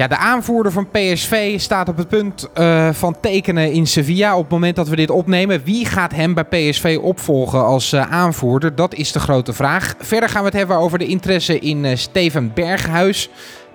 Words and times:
Ja, 0.00 0.06
de 0.06 0.16
aanvoerder 0.16 0.72
van 0.72 0.88
PSV 0.90 1.60
staat 1.60 1.88
op 1.88 1.96
het 1.96 2.08
punt 2.08 2.48
uh, 2.58 2.88
van 2.92 3.16
tekenen 3.20 3.72
in 3.72 3.86
Sevilla 3.86 4.36
op 4.36 4.42
het 4.42 4.50
moment 4.50 4.76
dat 4.76 4.88
we 4.88 4.96
dit 4.96 5.10
opnemen. 5.10 5.62
Wie 5.64 5.86
gaat 5.86 6.14
hem 6.14 6.34
bij 6.34 6.44
PSV 6.44 6.98
opvolgen 7.02 7.64
als 7.64 7.92
uh, 7.92 8.12
aanvoerder? 8.12 8.74
Dat 8.74 8.94
is 8.94 9.12
de 9.12 9.20
grote 9.20 9.52
vraag. 9.52 9.94
Verder 9.98 10.28
gaan 10.28 10.40
we 10.40 10.48
het 10.48 10.56
hebben 10.56 10.76
over 10.76 10.98
de 10.98 11.06
interesse 11.06 11.58
in 11.58 11.84
uh, 11.84 11.96
Steven 11.96 12.50
Berghuis. 12.54 13.30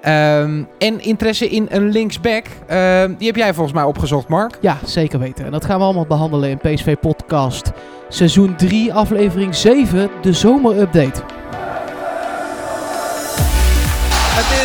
Um, 0.07 0.67
en 0.77 1.01
interesse 1.01 1.49
in 1.49 1.67
een 1.69 1.89
linksback. 1.89 2.45
Uh, 2.45 3.03
die 3.17 3.27
heb 3.27 3.35
jij 3.35 3.53
volgens 3.53 3.75
mij 3.75 3.83
opgezocht, 3.83 4.27
Mark. 4.27 4.57
Ja, 4.61 4.77
zeker 4.85 5.19
weten. 5.19 5.45
En 5.45 5.51
dat 5.51 5.65
gaan 5.65 5.77
we 5.77 5.83
allemaal 5.83 6.05
behandelen 6.05 6.49
in 6.49 6.57
PSV 6.57 6.95
Podcast. 7.01 7.71
Seizoen 8.09 8.55
3, 8.55 8.93
aflevering 8.93 9.55
7, 9.55 10.09
de 10.21 10.33
zomerupdate. 10.33 11.21
Het 14.35 14.64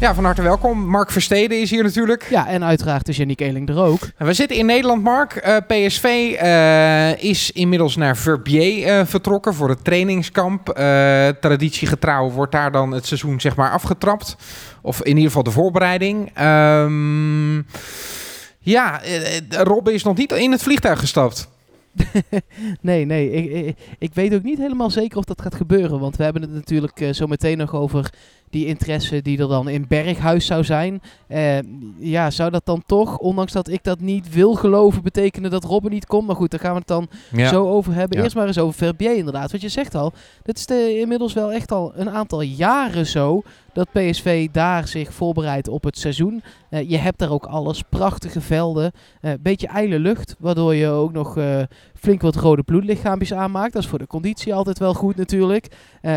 Ja, 0.00 0.14
van 0.14 0.24
harte 0.24 0.42
welkom. 0.42 0.86
Mark 0.86 1.10
Versteden 1.10 1.60
is 1.60 1.70
hier 1.70 1.82
natuurlijk. 1.82 2.26
Ja, 2.30 2.48
en 2.48 2.64
uiteraard 2.64 3.08
is 3.08 3.16
Yannick 3.16 3.40
Eling 3.40 3.68
er 3.68 3.78
ook. 3.78 4.00
We 4.16 4.32
zitten 4.32 4.56
in 4.56 4.66
Nederland, 4.66 5.02
Mark. 5.02 5.46
Uh, 5.46 5.56
PSV 5.66 6.04
uh, 6.42 7.22
is 7.22 7.50
inmiddels 7.50 7.96
naar 7.96 8.16
Verbier 8.16 8.86
uh, 8.86 9.06
vertrokken 9.06 9.54
voor 9.54 9.68
het 9.68 9.84
trainingskamp. 9.84 10.66
traditiegetrouw 11.40 12.30
wordt 12.30 12.52
daar 12.52 12.72
dan 12.72 12.90
het 12.90 13.06
seizoen 13.06 13.40
zeg 13.40 13.56
maar 13.56 13.70
afgetrapt. 13.70 14.36
Of 14.82 15.02
in 15.02 15.08
ieder 15.08 15.26
geval 15.26 15.42
de 15.42 15.50
voorbereiding. 15.50 16.40
Um, 16.40 17.66
ja, 18.58 19.00
Robben 19.48 19.94
is 19.94 20.02
nog 20.02 20.16
niet 20.16 20.32
in 20.32 20.52
het 20.52 20.62
vliegtuig 20.62 20.98
gestapt. 20.98 21.48
nee, 22.80 23.04
nee. 23.04 23.30
Ik, 23.30 23.66
ik, 23.66 23.76
ik, 23.98 24.14
weet 24.14 24.34
ook 24.34 24.42
niet 24.42 24.58
helemaal 24.58 24.90
zeker 24.90 25.18
of 25.18 25.24
dat 25.24 25.42
gaat 25.42 25.54
gebeuren. 25.54 26.00
Want 26.00 26.16
we 26.16 26.24
hebben 26.24 26.42
het 26.42 26.52
natuurlijk 26.52 27.00
uh, 27.00 27.12
zo 27.12 27.26
meteen 27.26 27.58
nog 27.58 27.74
over 27.74 28.10
die 28.50 28.66
interesse 28.66 29.22
die 29.22 29.38
er 29.38 29.48
dan 29.48 29.68
in 29.68 29.84
Berghuis 29.88 30.46
zou 30.46 30.64
zijn. 30.64 31.02
Uh, 31.28 31.58
ja, 31.98 32.30
zou 32.30 32.50
dat 32.50 32.66
dan 32.66 32.82
toch, 32.86 33.18
ondanks 33.18 33.52
dat 33.52 33.68
ik 33.68 33.84
dat 33.84 34.00
niet 34.00 34.34
wil 34.34 34.54
geloven, 34.54 35.02
betekenen 35.02 35.50
dat 35.50 35.64
Robben 35.64 35.90
niet 35.90 36.06
komt? 36.06 36.26
Maar 36.26 36.36
goed, 36.36 36.50
daar 36.50 36.60
gaan 36.60 36.72
we 36.72 36.78
het 36.78 36.88
dan 36.88 37.08
ja. 37.32 37.48
zo 37.48 37.68
over 37.68 37.94
hebben. 37.94 38.18
Ja. 38.18 38.24
Eerst 38.24 38.36
maar 38.36 38.46
eens 38.46 38.58
over 38.58 38.74
Verbier 38.74 39.16
inderdaad. 39.16 39.52
Wat 39.52 39.60
je 39.60 39.68
zegt 39.68 39.94
al, 39.94 40.12
dit 40.42 40.58
is 40.58 40.66
de, 40.66 40.98
inmiddels 41.00 41.32
wel 41.32 41.52
echt 41.52 41.72
al 41.72 41.92
een 41.94 42.10
aantal 42.10 42.40
jaren 42.40 43.06
zo 43.06 43.42
dat 43.78 43.92
PSV 43.92 44.48
daar 44.52 44.88
zich 44.88 45.12
voorbereidt 45.12 45.68
op 45.68 45.84
het 45.84 45.98
seizoen. 45.98 46.42
Uh, 46.70 46.90
je 46.90 46.96
hebt 46.96 47.18
daar 47.18 47.30
ook 47.30 47.46
alles, 47.46 47.82
prachtige 47.88 48.40
velden, 48.40 48.92
een 49.20 49.30
uh, 49.30 49.36
beetje 49.40 49.66
ijle 49.66 49.98
lucht, 49.98 50.36
waardoor 50.38 50.74
je 50.74 50.88
ook 50.88 51.12
nog 51.12 51.36
uh, 51.36 51.62
flink 51.94 52.22
wat 52.22 52.36
rode 52.36 52.62
bloedlichaampjes 52.62 53.32
aanmaakt. 53.32 53.72
Dat 53.72 53.82
is 53.82 53.88
voor 53.88 53.98
de 53.98 54.06
conditie 54.06 54.54
altijd 54.54 54.78
wel 54.78 54.94
goed 54.94 55.16
natuurlijk. 55.16 55.66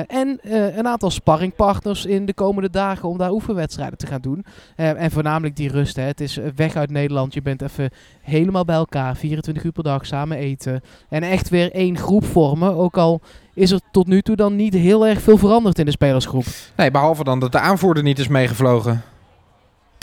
en 0.07 0.39
een 0.75 0.87
aantal 0.87 1.09
sparringpartners 1.09 2.05
in 2.05 2.20
de 2.25 2.33
komende 2.33 2.69
dagen 2.69 3.09
om 3.09 3.17
daar 3.17 3.31
oefenwedstrijden 3.31 3.97
te 3.97 4.07
gaan 4.07 4.21
doen. 4.21 4.45
en 4.75 5.11
voornamelijk 5.11 5.55
die 5.55 5.69
rust. 5.69 5.95
Hè. 5.95 6.03
Het 6.03 6.21
is 6.21 6.39
weg 6.55 6.75
uit 6.75 6.91
Nederland, 6.91 7.33
je 7.33 7.41
bent 7.41 7.61
even 7.61 7.89
helemaal 8.21 8.65
bij 8.65 8.75
elkaar, 8.75 9.15
24 9.15 9.63
uur 9.63 9.71
per 9.71 9.83
dag 9.83 10.05
samen 10.05 10.37
eten. 10.37 10.81
En 11.09 11.23
echt 11.23 11.49
weer 11.49 11.71
één 11.71 11.97
groep 11.97 12.25
vormen, 12.25 12.75
ook 12.75 12.97
al 12.97 13.21
is 13.53 13.71
er 13.71 13.79
tot 13.91 14.07
nu 14.07 14.21
toe 14.21 14.35
dan 14.35 14.55
niet 14.55 14.73
heel 14.73 15.07
erg 15.07 15.21
veel 15.21 15.37
veranderd 15.37 15.79
in 15.79 15.85
de 15.85 15.91
spelersgroep. 15.91 16.45
Nee, 16.75 16.91
behalve 16.91 17.23
dan 17.23 17.39
dat 17.39 17.51
de 17.51 17.59
aanvoerder 17.59 18.03
niet 18.03 18.19
is 18.19 18.27
meegevlogen. 18.27 19.01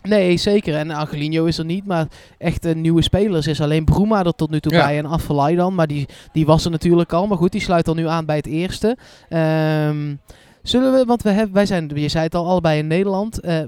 Nee, 0.03 0.37
zeker. 0.37 0.75
En 0.75 0.91
Angelino 0.91 1.45
is 1.45 1.59
er 1.59 1.65
niet, 1.65 1.87
maar 1.87 2.07
echt 2.39 2.65
een 2.65 2.81
nieuwe 2.81 3.03
spelers 3.03 3.47
is 3.47 3.61
alleen 3.61 3.85
Bruma 3.85 4.25
er 4.25 4.35
tot 4.35 4.51
nu 4.51 4.61
toe 4.61 4.73
ja. 4.73 4.87
bij 4.87 4.99
en 4.99 5.07
Affelay 5.07 5.55
dan. 5.55 5.75
Maar 5.75 5.87
die, 5.87 6.09
die 6.33 6.47
was 6.47 6.65
er 6.65 6.71
natuurlijk 6.71 7.13
al. 7.13 7.27
Maar 7.27 7.39
goed, 7.39 7.53
die 7.53 7.61
sluit 7.61 7.85
dan 7.85 7.97
nu 7.97 8.09
aan 8.09 8.25
bij 8.25 8.37
het 8.37 8.47
eerste. 8.47 8.97
Um, 9.31 10.21
zullen 10.69 10.93
we, 10.93 11.05
want 11.05 11.23
we 11.23 11.31
hebben, 11.31 11.55
wij 11.55 11.67
zijn, 11.67 11.91
je 11.95 12.09
zei 12.09 12.25
het 12.25 12.35
al, 12.35 12.47
allebei 12.47 12.79
in 12.79 12.87
Nederland. 12.87 13.45
Uh, 13.45 13.61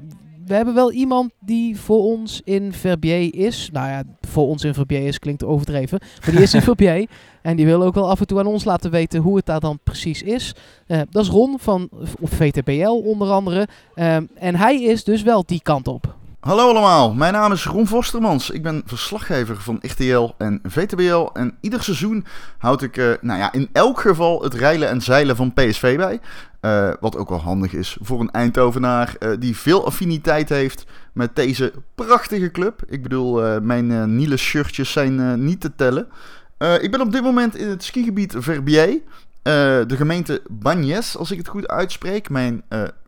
we 0.46 0.54
hebben 0.54 0.74
wel 0.74 0.92
iemand 0.92 1.32
die 1.40 1.80
voor 1.80 2.02
ons 2.02 2.40
in 2.44 2.72
Verbier 2.72 3.34
is. 3.34 3.68
Nou 3.72 3.88
ja, 3.88 4.02
voor 4.20 4.46
ons 4.46 4.64
in 4.64 4.74
Verbier 4.74 5.06
is 5.06 5.18
klinkt 5.18 5.44
overdreven. 5.44 6.00
Maar 6.20 6.30
die 6.30 6.42
is 6.42 6.54
in 6.54 6.62
Verbier. 6.72 7.08
En 7.42 7.56
die 7.56 7.66
wil 7.66 7.82
ook 7.82 7.94
wel 7.94 8.10
af 8.10 8.20
en 8.20 8.26
toe 8.26 8.38
aan 8.38 8.46
ons 8.46 8.64
laten 8.64 8.90
weten 8.90 9.20
hoe 9.20 9.36
het 9.36 9.46
daar 9.46 9.60
dan 9.60 9.78
precies 9.84 10.22
is. 10.22 10.54
Uh, 10.86 11.00
dat 11.10 11.22
is 11.22 11.28
Ron 11.28 11.58
van 11.58 11.88
VTBL 12.22 13.02
onder 13.04 13.30
andere. 13.30 13.68
Uh, 13.94 14.16
en 14.34 14.56
hij 14.56 14.82
is 14.82 15.04
dus 15.04 15.22
wel 15.22 15.42
die 15.46 15.62
kant 15.62 15.88
op. 15.88 16.18
Hallo 16.40 16.68
allemaal, 16.68 17.14
mijn 17.14 17.32
naam 17.32 17.52
is 17.52 17.64
Ron 17.64 17.86
Vostermans. 17.86 18.50
Ik 18.50 18.62
ben 18.62 18.82
verslaggever 18.86 19.56
van 19.56 19.78
RTL 19.80 20.30
en 20.38 20.60
VTBL. 20.62 21.28
En 21.32 21.56
ieder 21.60 21.82
seizoen 21.82 22.26
houd 22.58 22.82
ik, 22.82 22.96
uh, 22.96 23.12
nou 23.20 23.38
ja, 23.38 23.52
in 23.52 23.68
elk 23.72 24.00
geval 24.00 24.42
het 24.42 24.54
reilen 24.54 24.88
en 24.88 25.02
zeilen 25.02 25.36
van 25.36 25.52
PSV 25.52 25.96
bij. 25.96 26.20
Uh, 26.60 26.92
wat 27.00 27.16
ook 27.16 27.28
wel 27.28 27.40
handig 27.40 27.72
is 27.72 27.96
voor 28.00 28.20
een 28.20 28.30
Eindhovenaar 28.30 29.16
uh, 29.18 29.30
die 29.38 29.56
veel 29.56 29.86
affiniteit 29.86 30.48
heeft 30.48 30.86
met 31.12 31.36
deze 31.36 31.72
prachtige 31.94 32.50
club. 32.50 32.82
Ik 32.88 33.02
bedoel, 33.02 33.60
mijn 33.60 34.16
Niele 34.16 34.36
shirtjes 34.36 34.92
zijn 34.92 35.44
niet 35.44 35.60
te 35.60 35.74
tellen. 35.74 36.08
ik 36.80 36.90
ben 36.90 37.00
op 37.00 37.12
dit 37.12 37.22
moment 37.22 37.56
in 37.56 37.68
het 37.68 37.84
skigebied 37.84 38.34
Verbier. 38.38 39.00
de 39.42 39.96
gemeente 39.96 40.42
Bagnes, 40.48 41.16
als 41.16 41.30
ik 41.30 41.38
het 41.38 41.48
goed 41.48 41.68
uitspreek. 41.68 42.28
Mijn 42.28 42.62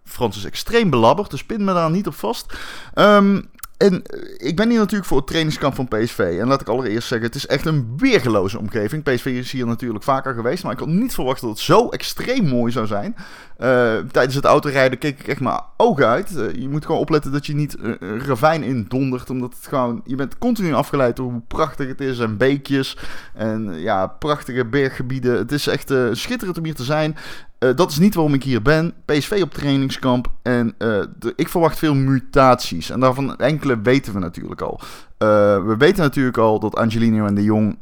Frans 0.05 0.37
is 0.37 0.45
extreem 0.45 0.91
belabberd, 0.91 1.31
dus 1.31 1.45
pin 1.45 1.65
me 1.65 1.73
daar 1.73 1.91
niet 1.91 2.07
op 2.07 2.15
vast. 2.15 2.55
Um, 2.95 3.51
en 3.83 4.03
ik 4.37 4.57
ben 4.57 4.69
hier 4.69 4.79
natuurlijk 4.79 5.09
voor 5.09 5.17
het 5.17 5.27
trainingskamp 5.27 5.75
van 5.75 5.89
PSV. 5.89 6.37
En 6.41 6.47
laat 6.47 6.61
ik 6.61 6.69
allereerst 6.69 7.09
zeggen, 7.09 7.27
het 7.27 7.37
is 7.37 7.47
echt 7.47 7.67
een 7.67 7.93
weergeloze 7.97 8.59
omgeving. 8.59 9.03
PSV 9.03 9.27
is 9.27 9.53
hier 9.53 9.67
natuurlijk 9.67 10.05
vaker 10.05 10.35
geweest, 10.35 10.63
maar 10.63 10.73
ik 10.73 10.79
had 10.79 10.89
niet 10.89 11.15
verwacht 11.15 11.41
dat 11.41 11.51
het 11.51 11.59
zo 11.59 11.89
extreem 11.89 12.49
mooi 12.49 12.73
zou 12.73 12.87
zijn. 12.87 13.15
Uh, 13.17 13.97
tijdens 13.99 14.35
het 14.35 14.45
autorijden 14.45 14.99
keek 14.99 15.21
ik 15.21 15.29
echt 15.29 15.41
mijn 15.41 15.61
ogen 15.77 16.07
uit. 16.07 16.31
Uh, 16.37 16.55
je 16.55 16.69
moet 16.69 16.87
gewoon 16.87 17.01
opletten 17.01 17.33
dat 17.33 17.47
je 17.47 17.55
niet 17.55 17.77
uh, 17.81 18.19
ravijn 18.19 18.63
in 18.63 18.85
dondert, 18.89 19.31
omdat 19.31 19.55
het 19.55 19.67
gewoon... 19.67 20.01
Je 20.05 20.17
bent 20.17 20.39
continu 20.39 20.75
afgeleid 20.75 21.17
door 21.17 21.31
hoe 21.31 21.43
prachtig 21.49 21.89
het 21.89 22.01
is 22.01 22.19
en 22.19 22.37
beekjes 22.37 22.97
en 23.35 23.81
ja, 23.81 24.07
prachtige 24.07 24.65
berggebieden. 24.65 25.37
Het 25.37 25.53
is 25.53 25.67
echt 25.67 25.95
schitterend 26.13 26.59
om 26.59 26.65
hier 26.65 26.75
te 26.75 26.85
zijn. 26.85 27.17
Uh, 27.63 27.75
dat 27.75 27.91
is 27.91 27.99
niet 27.99 28.15
waarom 28.15 28.35
ik 28.35 28.43
hier 28.43 28.63
ben. 28.63 28.95
PSV 29.05 29.41
op 29.43 29.55
trainingskamp. 29.55 30.33
En 30.43 30.75
de, 30.79 31.33
ik 31.37 31.49
verwacht 31.49 31.79
veel 31.79 31.95
mutaties. 31.95 32.91
En 32.91 33.01
daarvan 33.01 33.37
enkele 33.37 33.81
weten 33.81 34.13
we 34.13 34.19
natuurlijk 34.19 34.61
al. 34.61 34.81
Uh, 34.81 35.29
we 35.65 35.75
weten 35.79 36.03
natuurlijk 36.03 36.39
al 36.39 36.59
dat 36.59 36.77
Angelino 36.77 37.27
en 37.27 37.35
de 37.35 37.43
Jong. 37.43 37.79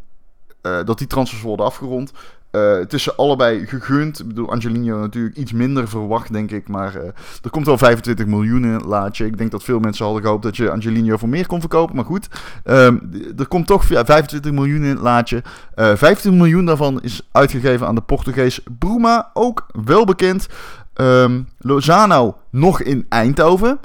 dat 0.61 0.99
die 0.99 1.07
transfers 1.07 1.43
worden 1.43 1.67
afgerond. 1.67 2.13
Uh, 2.53 2.78
het 2.78 2.93
is 2.93 3.16
allebei 3.16 3.66
gegund. 3.66 4.21
Ik 4.21 4.27
bedoel, 4.27 4.50
Angelino 4.50 4.99
natuurlijk 4.99 5.37
iets 5.37 5.53
minder 5.53 5.88
verwacht, 5.88 6.33
denk 6.33 6.50
ik. 6.50 6.69
Maar 6.69 6.97
uh, 6.97 7.03
er 7.43 7.50
komt 7.50 7.66
wel 7.66 7.78
25 7.78 8.27
miljoen 8.27 8.65
in 8.65 8.81
laatje. 8.87 9.27
Ik 9.27 9.38
denk 9.38 9.50
dat 9.50 9.62
veel 9.62 9.78
mensen 9.78 10.05
hadden 10.05 10.22
gehoopt 10.22 10.43
dat 10.43 10.56
je 10.56 10.71
Angelino 10.71 11.16
voor 11.16 11.28
meer 11.28 11.47
kon 11.47 11.61
verkopen. 11.61 11.97
Maar 11.97 12.05
goed, 12.05 12.28
um, 12.65 13.11
er 13.38 13.47
komt 13.49 13.66
toch 13.66 13.84
25 13.84 14.53
miljoen 14.53 14.83
in 14.83 14.99
laatje. 14.99 15.43
Uh, 15.77 15.94
15 15.94 16.37
miljoen 16.37 16.65
daarvan 16.65 17.03
is 17.03 17.28
uitgegeven 17.33 17.87
aan 17.87 17.94
de 17.94 18.00
Portugees 18.00 18.61
Bruma. 18.78 19.31
Ook 19.34 19.67
wel 19.84 20.05
bekend. 20.05 20.49
Um, 20.94 21.49
Lozano 21.59 22.37
nog 22.50 22.82
in 22.82 23.06
Eindhoven. 23.09 23.81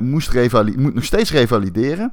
Moest 0.00 0.32
moet 0.76 0.94
nog 0.94 1.04
steeds 1.04 1.32
revalideren. 1.32 2.12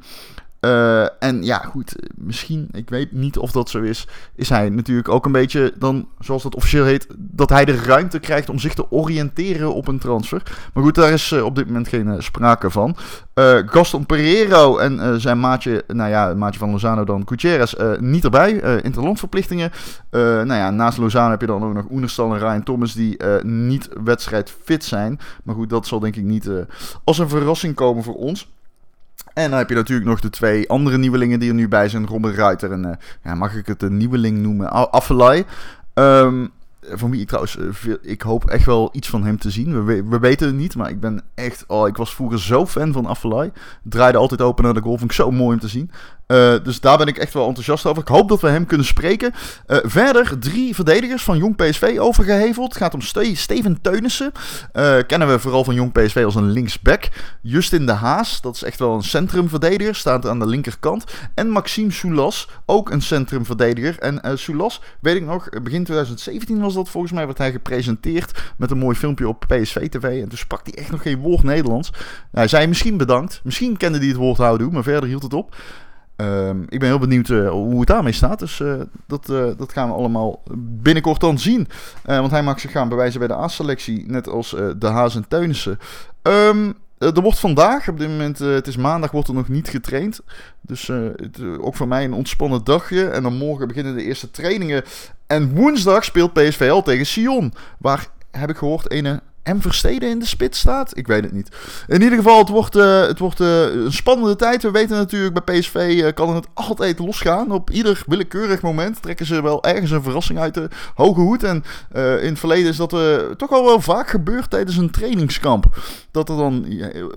Uh, 0.65 1.01
en 1.19 1.43
ja, 1.43 1.57
goed, 1.57 1.95
misschien, 2.15 2.67
ik 2.71 2.89
weet 2.89 3.11
niet 3.11 3.37
of 3.37 3.51
dat 3.51 3.69
zo 3.69 3.81
is, 3.81 4.07
is 4.35 4.49
hij 4.49 4.69
natuurlijk 4.69 5.09
ook 5.09 5.25
een 5.25 5.31
beetje 5.31 5.73
dan, 5.77 6.07
zoals 6.19 6.43
dat 6.43 6.55
officieel 6.55 6.85
heet, 6.85 7.07
dat 7.17 7.49
hij 7.49 7.65
de 7.65 7.75
ruimte 7.75 8.19
krijgt 8.19 8.49
om 8.49 8.59
zich 8.59 8.73
te 8.73 8.91
oriënteren 8.91 9.73
op 9.73 9.87
een 9.87 9.99
transfer. 9.99 10.41
Maar 10.73 10.83
goed, 10.83 10.95
daar 10.95 11.11
is 11.11 11.31
uh, 11.31 11.43
op 11.43 11.55
dit 11.55 11.65
moment 11.65 11.87
geen 11.87 12.07
uh, 12.07 12.13
sprake 12.17 12.69
van. 12.69 12.95
Gaston 13.65 14.05
Pereiro 14.05 14.77
en 14.77 15.21
zijn 15.21 15.39
maatje, 15.39 15.83
nou 15.87 16.09
ja, 16.09 16.33
maatje 16.33 16.59
van 16.59 16.71
Lozano 16.71 17.03
dan, 17.03 17.23
Gutierrez, 17.27 17.73
niet 17.99 18.23
erbij. 18.23 18.81
interlandverplichtingen. 18.81 19.71
nou 20.11 20.53
ja, 20.53 20.71
naast 20.71 20.97
Lozano 20.97 21.29
heb 21.29 21.41
je 21.41 21.47
dan 21.47 21.63
ook 21.63 21.73
nog 21.73 21.85
Oenerstal 21.91 22.33
en 22.33 22.39
Ryan 22.39 22.63
Thomas 22.63 22.93
die 22.93 23.17
niet 23.43 23.89
wedstrijdfit 24.03 24.83
zijn. 24.83 25.19
Maar 25.43 25.55
goed, 25.55 25.69
dat 25.69 25.87
zal 25.87 25.99
denk 25.99 26.15
ik 26.15 26.23
niet 26.23 26.49
als 27.03 27.17
een 27.17 27.29
verrassing 27.29 27.75
komen 27.75 28.03
voor 28.03 28.15
ons. 28.15 28.47
En 29.35 29.49
dan 29.49 29.59
heb 29.59 29.69
je 29.69 29.75
natuurlijk 29.75 30.07
nog 30.07 30.19
de 30.19 30.29
twee 30.29 30.69
andere 30.69 30.97
nieuwelingen 30.97 31.39
die 31.39 31.49
er 31.49 31.55
nu 31.55 31.67
bij 31.67 31.89
zijn. 31.89 32.07
Robin 32.07 32.31
Ruiter 32.33 32.71
en, 32.71 32.85
uh, 32.85 32.91
ja, 33.23 33.35
mag 33.35 33.55
ik 33.55 33.65
het 33.67 33.83
een 33.83 33.97
nieuweling 33.97 34.37
noemen? 34.37 34.91
Affelay. 34.91 35.45
Um, 35.93 36.49
van 36.89 37.11
wie 37.11 37.21
ik 37.21 37.27
trouwens, 37.27 37.57
eh, 37.57 37.93
ik 38.01 38.21
hoop 38.21 38.49
echt 38.49 38.65
wel 38.65 38.89
iets 38.91 39.09
van 39.09 39.23
hem 39.25 39.37
te 39.39 39.49
zien. 39.49 39.73
We, 39.73 39.81
we- 39.81 40.03
we 40.09 40.19
weten 40.19 40.47
het 40.47 40.55
niet, 40.55 40.75
maar 40.75 40.89
ik 40.89 40.99
ben 40.99 41.21
echt, 41.35 41.63
oh, 41.67 41.87
ik 41.87 41.97
was 41.97 42.15
vroeger 42.15 42.39
zo 42.41 42.65
fan 42.65 42.91
van 42.93 43.05
Afellay. 43.07 43.51
Draaide 43.83 44.17
altijd 44.17 44.41
open 44.41 44.63
naar 44.63 44.73
de 44.73 44.81
goal, 44.81 44.97
vind 44.97 45.09
ik 45.09 45.15
zo 45.15 45.31
mooi 45.31 45.53
om 45.53 45.59
te 45.59 45.67
zien. 45.67 45.91
Eh, 46.27 46.55
dus 46.63 46.79
daar 46.79 46.97
ben 46.97 47.07
ik 47.07 47.17
echt 47.17 47.33
wel 47.33 47.47
enthousiast 47.47 47.85
over. 47.85 48.01
Ik 48.01 48.07
hoop 48.07 48.29
dat 48.29 48.41
we 48.41 48.47
hem 48.47 48.65
kunnen 48.65 48.85
spreken. 48.85 49.33
Eh, 49.65 49.77
verder 49.83 50.39
drie 50.39 50.75
verdedigers 50.75 51.23
van 51.23 51.37
Jong 51.37 51.55
PSV 51.55 51.95
overgeheveld. 51.99 52.67
Het 52.73 52.77
gaat 52.81 52.93
om 52.93 53.01
Ste- 53.01 53.35
Steven 53.35 53.81
Teunissen. 53.81 54.31
Eh, 54.71 54.97
kennen 55.07 55.27
we 55.27 55.39
vooral 55.39 55.63
van 55.63 55.73
Jong 55.75 55.91
PSV 55.91 56.21
als 56.25 56.35
een 56.35 56.51
linksback. 56.51 57.03
Justin 57.41 57.85
de 57.85 57.91
Haas, 57.91 58.41
dat 58.41 58.55
is 58.55 58.63
echt 58.63 58.79
wel 58.79 58.93
een 58.93 59.03
centrumverdediger, 59.03 59.95
staat 59.95 60.27
aan 60.27 60.39
de 60.39 60.45
linkerkant. 60.47 61.03
En 61.33 61.49
Maxime 61.49 61.91
Soulas, 61.91 62.49
ook 62.65 62.89
een 62.89 63.01
centrumverdediger. 63.01 63.99
En 63.99 64.39
Soulas, 64.39 64.81
weet 64.99 65.15
ik 65.15 65.25
nog, 65.25 65.49
begin 65.49 65.83
2017 65.83 66.59
was 66.59 66.73
dat 66.73 66.89
volgens 66.89 67.13
mij, 67.13 67.25
werd 67.25 67.37
hij 67.37 67.51
gepresenteerd 67.51 68.39
met 68.57 68.71
een 68.71 68.77
mooi 68.77 68.95
filmpje 68.95 69.27
op 69.27 69.45
PSV 69.47 69.89
TV. 69.89 70.21
En 70.21 70.29
toen 70.29 70.37
sprak 70.37 70.61
hij 70.63 70.73
echt 70.73 70.91
nog 70.91 71.01
geen 71.01 71.17
woord 71.19 71.43
Nederlands. 71.43 71.89
Nou, 71.91 72.01
hij 72.31 72.47
zei 72.47 72.67
misschien 72.67 72.97
bedankt, 72.97 73.41
misschien 73.43 73.77
kende 73.77 73.97
hij 73.97 74.07
het 74.07 74.17
woord 74.17 74.37
houdoe, 74.37 74.71
maar 74.71 74.83
verder 74.83 75.09
hield 75.09 75.23
het 75.23 75.33
op. 75.33 75.55
Ehm, 76.15 76.61
ik 76.69 76.79
ben 76.79 76.87
heel 76.87 76.99
benieuwd 76.99 77.29
eh, 77.29 77.49
hoe 77.49 77.79
het 77.79 77.87
daarmee 77.87 78.11
staat. 78.11 78.39
Dus 78.39 78.59
eh, 78.59 78.73
dat, 79.07 79.29
eh, 79.29 79.47
dat 79.57 79.71
gaan 79.71 79.87
we 79.87 79.95
allemaal 79.95 80.43
binnenkort 80.57 81.19
dan 81.19 81.39
zien. 81.39 81.67
Want 82.03 82.31
hij 82.31 82.43
mag 82.43 82.59
zich 82.59 82.71
gaan 82.71 82.89
bewijzen 82.89 83.19
bij 83.19 83.27
de 83.27 83.37
A-selectie. 83.37 84.03
Net 84.07 84.27
als 84.27 84.49
De 84.77 84.87
Haas 84.87 85.15
en 85.15 85.27
Teunissen. 85.27 85.79
Ehm, 86.21 86.71
eh, 86.97 87.15
er 87.15 87.21
wordt 87.21 87.39
vandaag, 87.39 87.89
op 87.89 87.99
dit 87.99 88.09
moment, 88.09 88.39
het 88.39 88.67
is 88.67 88.77
maandag, 88.77 89.11
wordt 89.11 89.27
er 89.27 89.33
nog 89.33 89.47
niet 89.47 89.69
getraind. 89.69 90.19
Dus 90.61 90.87
het, 90.87 91.41
ook 91.59 91.75
voor 91.75 91.87
mij 91.87 92.03
een 92.03 92.13
ontspannen 92.13 92.63
dagje. 92.63 93.07
En 93.07 93.23
dan 93.23 93.37
morgen 93.37 93.67
beginnen 93.67 93.95
de 93.95 94.03
eerste 94.03 94.31
trainingen. 94.31 94.83
En 95.27 95.55
woensdag 95.55 96.03
speelt 96.03 96.33
PSV 96.33 96.69
al 96.71 96.83
tegen 96.83 97.05
Sion. 97.05 97.53
Waar, 97.79 98.07
heb 98.31 98.49
ik 98.49 98.57
gehoord, 98.57 98.91
ene 98.91 99.21
M. 99.53 99.59
Versteden 99.59 100.09
in 100.09 100.19
de 100.19 100.25
spits 100.25 100.59
staat. 100.59 100.97
Ik 100.97 101.07
weet 101.07 101.23
het 101.23 101.31
niet. 101.31 101.49
In 101.87 102.01
ieder 102.01 102.17
geval, 102.17 102.39
het 102.39 102.49
wordt, 102.49 102.75
eh, 102.75 103.01
het 103.01 103.19
wordt 103.19 103.39
eh, 103.39 103.61
een 103.61 103.93
spannende 103.93 104.35
tijd. 104.35 104.63
We 104.63 104.71
weten 104.71 104.97
natuurlijk, 104.97 105.45
bij 105.45 105.59
PSV 105.59 105.75
eh, 105.75 106.13
kan 106.13 106.35
het 106.35 106.47
altijd 106.53 106.99
losgaan. 106.99 107.51
Op 107.51 107.69
ieder 107.69 108.03
willekeurig 108.07 108.61
moment 108.61 109.01
trekken 109.01 109.25
ze 109.25 109.41
wel 109.41 109.63
ergens 109.63 109.91
een 109.91 110.03
verrassing 110.03 110.39
uit 110.39 110.53
de 110.53 110.69
hoge 110.95 111.19
hoed. 111.19 111.43
En 111.43 111.63
in 111.93 112.29
het 112.29 112.39
verleden 112.39 112.69
is 112.69 112.77
dat 112.77 112.95
toch 113.37 113.51
al 113.51 113.65
wel 113.65 113.81
vaak 113.81 114.09
gebeurd 114.09 114.49
tijdens 114.49 114.77
een 114.77 114.91
trainingskamp. 114.91 115.65
Dat 116.11 116.29
er 116.29 116.37
dan 116.37 116.65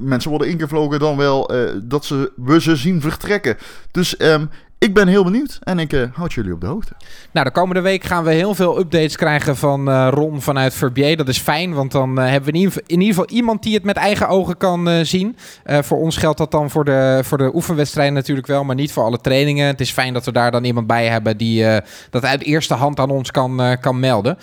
mensen 0.00 0.30
worden 0.30 0.48
ingevlogen 0.48 0.98
dan 0.98 1.16
wel 1.16 1.50
dat 1.82 2.04
ze, 2.04 2.32
we 2.36 2.60
ze 2.60 2.76
zien 2.76 3.00
vertrekken. 3.00 3.56
Dus 3.90 4.16
ehm, 4.16 4.44
ik 4.78 4.94
ben 4.94 5.08
heel 5.08 5.24
benieuwd 5.24 5.58
en 5.62 5.78
ik 5.78 5.92
eh, 5.92 6.02
houd 6.12 6.32
jullie 6.32 6.52
op 6.52 6.60
de 6.60 6.66
hoogte. 6.66 6.92
Nou, 7.30 7.46
de 7.46 7.52
komende 7.52 7.80
week 7.80 8.04
gaan 8.04 8.24
we 8.24 8.32
heel 8.32 8.54
veel 8.54 8.78
updates 8.78 9.16
krijgen 9.16 9.56
van 9.56 9.90
eh, 9.90 10.08
Ron 10.10 10.42
vanuit 10.42 10.74
Verbier. 10.74 11.16
Dat 11.16 11.28
is 11.28 11.38
fijn, 11.38 11.72
want 11.72 11.92
dan 11.92 12.18
eh, 12.18 12.30
hebben 12.30 12.52
we 12.52 12.58
in 12.58 12.64
ieder, 12.64 12.82
in 12.86 13.00
ieder 13.00 13.14
geval 13.14 13.36
iemand 13.36 13.62
die 13.62 13.74
het 13.74 13.84
met 13.84 13.96
eigen 13.96 14.28
ogen 14.28 14.56
kan 14.56 15.06
zien. 15.06 15.36
Voor 15.64 15.98
ons 15.98 16.16
geldt 16.16 16.38
dat 16.38 16.50
dan 16.50 16.70
voor 16.70 16.84
de, 16.84 17.20
voor 17.24 17.38
de 17.38 17.54
oefenwedstrijden 17.54 18.14
natuurlijk 18.14 18.46
wel, 18.46 18.64
maar 18.64 18.74
niet 18.74 18.92
voor 18.92 19.04
alle 19.04 19.20
trainingen. 19.20 19.66
Het 19.66 19.80
is 19.80 19.90
fijn 19.90 20.12
dat 20.12 20.24
we 20.24 20.32
daar 20.32 20.50
dan 20.50 20.64
iemand 20.64 20.86
bij 20.86 21.06
hebben 21.06 21.36
die 21.36 21.64
dat 22.10 22.24
uit 22.24 22.42
eerste 22.42 22.74
hand 22.74 23.00
aan 23.00 23.10
ons 23.10 23.30
kan, 23.30 23.76
kan 23.80 24.00
melden. 24.00 24.38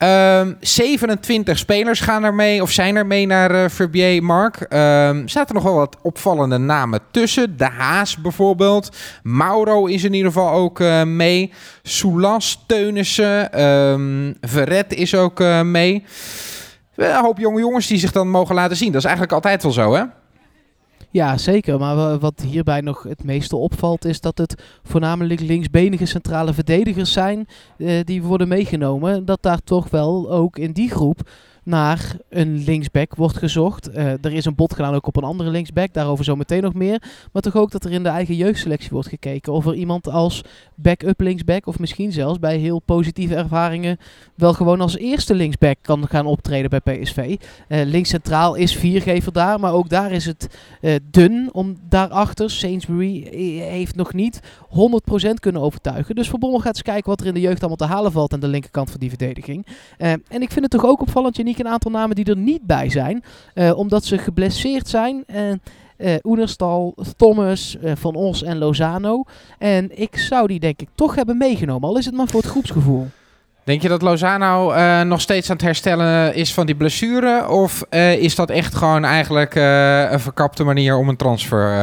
Ehm 0.00 0.52
27 0.60 1.58
spelers 1.58 2.00
gaan 2.00 2.24
er 2.24 2.34
mee 2.34 2.62
of 2.62 2.70
zijn 2.70 2.96
er 2.96 3.06
mee 3.06 3.26
naar 3.26 3.50
eh 3.50 3.70
Verbier, 3.70 4.22
Mark. 4.22 4.60
Ehm 4.60 5.26
zaten 5.26 5.54
nog 5.54 5.64
wel 5.64 5.74
wat 5.74 5.96
opvallende 6.02 6.58
namen 6.58 7.00
tussen. 7.10 7.56
De 7.56 7.64
Haas 7.64 8.16
bijvoorbeeld. 8.16 8.96
Mauro 9.22 9.86
is 9.86 10.04
in 10.04 10.12
ieder 10.12 10.32
geval 10.32 10.52
ook 10.52 10.80
eh, 10.80 11.02
mee. 11.02 11.52
Soulas, 11.82 12.64
Teunissen, 12.66 13.52
ehm 13.52 14.32
Verret 14.40 14.94
is 14.94 15.14
ook 15.14 15.40
eh, 15.40 15.62
mee. 15.62 16.04
Een 16.94 17.14
hoop 17.14 17.38
jonge 17.38 17.60
jongens 17.60 17.86
die 17.86 17.98
zich 17.98 18.12
dan 18.12 18.28
mogen 18.28 18.54
laten 18.54 18.76
zien. 18.76 18.92
Dat 18.92 19.00
is 19.00 19.08
eigenlijk 19.08 19.34
altijd 19.34 19.62
wel 19.62 19.72
zo, 19.72 19.94
hè? 19.94 20.02
Ja, 21.12 21.38
zeker. 21.38 21.78
Maar 21.78 21.96
wa- 21.96 22.18
wat 22.18 22.40
hierbij 22.40 22.80
nog 22.80 23.02
het 23.02 23.24
meeste 23.24 23.56
opvalt 23.56 24.04
is 24.04 24.20
dat 24.20 24.38
het 24.38 24.62
voornamelijk 24.82 25.40
linksbenige 25.40 26.06
centrale 26.06 26.54
verdedigers 26.54 27.12
zijn 27.12 27.46
eh, 27.78 28.00
die 28.04 28.22
worden 28.22 28.48
meegenomen. 28.48 29.24
Dat 29.24 29.42
daar 29.42 29.60
toch 29.64 29.90
wel 29.90 30.30
ook 30.30 30.58
in 30.58 30.72
die 30.72 30.90
groep 30.90 31.20
naar 31.64 32.16
een 32.28 32.64
linksback 32.64 33.14
wordt 33.14 33.36
gezocht. 33.36 33.90
Eh, 33.90 34.06
er 34.06 34.32
is 34.32 34.44
een 34.44 34.54
bod 34.54 34.74
gedaan 34.74 34.94
ook 34.94 35.06
op 35.06 35.16
een 35.16 35.24
andere 35.24 35.50
linksback, 35.50 35.92
daarover 35.92 36.24
zo 36.24 36.36
meteen 36.36 36.62
nog 36.62 36.74
meer. 36.74 37.02
Maar 37.32 37.42
toch 37.42 37.56
ook 37.56 37.70
dat 37.70 37.84
er 37.84 37.92
in 37.92 38.02
de 38.02 38.08
eigen 38.08 38.34
jeugdselectie 38.34 38.90
wordt 38.90 39.08
gekeken 39.08 39.52
of 39.52 39.66
er 39.66 39.74
iemand 39.74 40.08
als 40.08 40.44
backup 40.74 41.20
linksback 41.20 41.66
of 41.66 41.78
misschien 41.78 42.12
zelfs 42.12 42.38
bij 42.38 42.56
heel 42.56 42.80
positieve 42.80 43.34
ervaringen 43.34 43.98
wel 44.34 44.52
gewoon 44.52 44.80
als 44.80 44.96
eerste 44.96 45.34
linksback 45.34 45.76
kan 45.82 46.08
gaan 46.08 46.26
optreden 46.26 46.70
bij 46.70 46.98
PSV. 46.98 47.36
Eh 47.68 47.80
links 47.84 48.08
centraal 48.08 48.54
is 48.54 48.76
viergever 48.76 49.32
daar, 49.32 49.60
maar 49.60 49.72
ook 49.72 49.88
daar 49.88 50.12
is 50.12 50.26
het 50.26 50.58
eh, 50.80 50.94
dun 51.10 51.48
om 51.52 51.76
daarachter. 51.88 52.50
Sainsbury 52.50 53.28
heeft 53.60 53.96
nog 53.96 54.12
niet 54.12 54.40
100% 54.68 55.40
kunnen 55.40 55.62
overtuigen. 55.62 56.14
Dus 56.14 56.28
Verbommel 56.28 56.60
gaat 56.60 56.74
eens 56.74 56.82
kijken 56.82 57.10
wat 57.10 57.20
er 57.20 57.26
in 57.26 57.34
de 57.34 57.40
jeugd 57.40 57.58
allemaal 57.58 57.76
te 57.76 57.94
halen 57.94 58.12
valt 58.12 58.32
aan 58.32 58.40
de 58.40 58.48
linkerkant 58.48 58.90
van 58.90 59.00
die 59.00 59.08
verdediging. 59.08 59.66
En 59.98 60.42
ik 60.42 60.50
vind 60.50 60.60
het 60.60 60.70
toch 60.70 60.84
ook 60.84 61.00
opvallend, 61.00 61.36
Janiek, 61.50 61.66
een 61.66 61.72
aantal 61.72 61.90
namen 61.90 62.16
die 62.16 62.24
er 62.24 62.36
niet 62.36 62.62
bij 62.62 62.90
zijn. 62.90 63.24
eh, 63.54 63.78
omdat 63.78 64.04
ze 64.04 64.18
geblesseerd 64.18 64.88
zijn. 64.88 65.24
Eh 65.26 65.52
eh 65.96 66.18
Oenerstal, 66.22 66.94
Thomas, 67.16 67.76
eh, 67.82 67.92
Van 67.96 68.14
Os 68.14 68.42
en 68.42 68.58
Lozano. 68.58 69.24
En 69.58 70.00
ik 70.00 70.16
zou 70.18 70.46
die 70.46 70.60
denk 70.60 70.80
ik 70.80 70.88
toch 70.94 71.14
hebben 71.14 71.36
meegenomen. 71.36 71.88
Al 71.88 71.98
is 71.98 72.04
het 72.04 72.14
maar 72.14 72.26
voor 72.26 72.40
het 72.40 72.50
groepsgevoel. 72.50 73.08
Denk 73.64 73.82
je 73.82 73.88
dat 73.88 74.02
Lozano 74.02 74.72
nog 75.04 75.20
steeds 75.20 75.50
aan 75.50 75.56
het 75.56 75.64
herstellen 75.64 76.34
is 76.34 76.54
van 76.54 76.66
die 76.66 76.74
blessure? 76.74 77.48
Of 77.48 77.82
is 78.18 78.34
dat 78.34 78.50
echt 78.50 78.74
gewoon 78.74 79.04
eigenlijk 79.04 79.54
een 80.12 80.20
verkapte 80.20 80.64
manier 80.64 80.96
om 80.96 81.08
een 81.08 81.16
transfer 81.16 81.74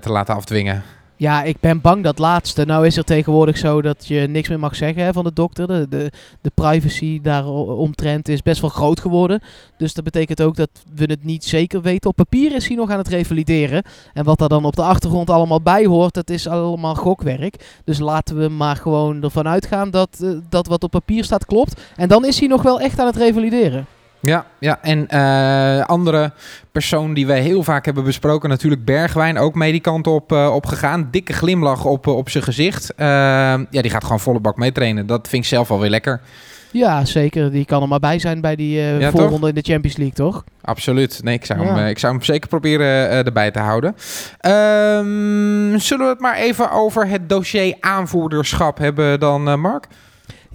te 0.00 0.10
laten 0.10 0.34
afdwingen? 0.34 0.82
Ja, 1.18 1.42
ik 1.42 1.60
ben 1.60 1.80
bang 1.80 2.04
dat 2.04 2.18
laatste. 2.18 2.64
Nou 2.64 2.86
is 2.86 2.96
er 2.96 3.04
tegenwoordig 3.04 3.58
zo 3.58 3.82
dat 3.82 4.06
je 4.06 4.20
niks 4.20 4.48
meer 4.48 4.58
mag 4.58 4.76
zeggen 4.76 5.02
hè, 5.04 5.12
van 5.12 5.24
de 5.24 5.32
dokter. 5.32 5.66
De, 5.66 5.86
de, 5.88 6.10
de 6.40 6.50
privacy 6.54 7.20
daaromtrent 7.20 8.28
is 8.28 8.42
best 8.42 8.60
wel 8.60 8.70
groot 8.70 9.00
geworden. 9.00 9.40
Dus 9.76 9.94
dat 9.94 10.04
betekent 10.04 10.42
ook 10.42 10.56
dat 10.56 10.70
we 10.94 11.04
het 11.04 11.24
niet 11.24 11.44
zeker 11.44 11.82
weten. 11.82 12.10
Op 12.10 12.16
papier 12.16 12.54
is 12.54 12.66
hij 12.66 12.76
nog 12.76 12.90
aan 12.90 12.98
het 12.98 13.08
revalideren. 13.08 13.82
En 14.12 14.24
wat 14.24 14.38
daar 14.38 14.48
dan 14.48 14.64
op 14.64 14.76
de 14.76 14.82
achtergrond 14.82 15.30
allemaal 15.30 15.62
bij 15.62 15.86
hoort, 15.86 16.14
dat 16.14 16.30
is 16.30 16.48
allemaal 16.48 16.94
gokwerk. 16.94 17.80
Dus 17.84 17.98
laten 17.98 18.38
we 18.38 18.48
maar 18.48 18.76
gewoon 18.76 19.22
ervan 19.22 19.48
uitgaan 19.48 19.90
dat, 19.90 20.18
eh, 20.22 20.30
dat 20.48 20.66
wat 20.66 20.84
op 20.84 20.90
papier 20.90 21.24
staat 21.24 21.46
klopt. 21.46 21.80
En 21.96 22.08
dan 22.08 22.24
is 22.24 22.38
hij 22.38 22.48
nog 22.48 22.62
wel 22.62 22.80
echt 22.80 22.98
aan 22.98 23.06
het 23.06 23.16
revalideren. 23.16 23.86
Ja, 24.26 24.46
ja. 24.58 24.78
en 24.82 25.08
eh, 25.08 25.84
andere 25.86 26.32
persoon 26.72 27.14
die 27.14 27.26
wij 27.26 27.40
heel 27.40 27.62
vaak 27.62 27.84
hebben 27.84 28.04
besproken, 28.04 28.48
natuurlijk 28.48 28.84
Bergwijn, 28.84 29.38
ook 29.38 29.54
mee 29.54 29.72
die 29.72 29.80
kant 29.80 30.06
op, 30.06 30.32
eh, 30.32 30.54
op 30.54 30.66
gegaan. 30.66 31.08
Dikke 31.10 31.32
glimlach 31.32 31.84
op, 31.84 32.06
eh, 32.06 32.16
op 32.16 32.28
zijn 32.30 32.44
gezicht. 32.44 32.94
Eh, 32.94 33.06
ja, 33.70 33.82
die 33.82 33.90
gaat 33.90 34.02
gewoon 34.02 34.20
volle 34.20 34.40
bak 34.40 34.56
mee 34.56 34.72
trainen. 34.72 35.06
Dat 35.06 35.28
vind 35.28 35.42
ik 35.42 35.48
zelf 35.48 35.70
alweer 35.70 35.90
lekker. 35.90 36.20
Ja, 36.70 37.04
zeker. 37.04 37.50
Die 37.50 37.64
kan 37.64 37.82
er 37.82 37.88
maar 37.88 37.98
bij 37.98 38.18
zijn 38.18 38.40
bij 38.40 38.56
die 38.56 38.78
Ja, 38.80 39.10
voorronde 39.10 39.48
in 39.48 39.54
de 39.54 39.62
Champions 39.62 39.96
League, 39.96 40.14
toch? 40.14 40.44
Absoluut. 40.62 41.20
Nee, 41.22 41.34
ik 41.34 41.44
zou, 41.44 41.60
Ja. 41.64 41.74
hem, 41.74 41.86
ik 41.86 41.98
zou 41.98 42.12
hem 42.14 42.22
zeker 42.22 42.48
proberen 42.48 43.08
erbij 43.24 43.50
te 43.50 43.58
houden. 43.58 43.94
Ehm, 44.40 45.78
zullen 45.78 46.04
we 46.04 46.12
het 46.12 46.20
maar 46.20 46.36
even 46.36 46.70
over 46.70 47.08
het 47.08 47.28
dossier 47.28 47.76
aanvoerderschap 47.80 48.78
hebben 48.78 49.20
dan, 49.20 49.60
Mark? 49.60 49.86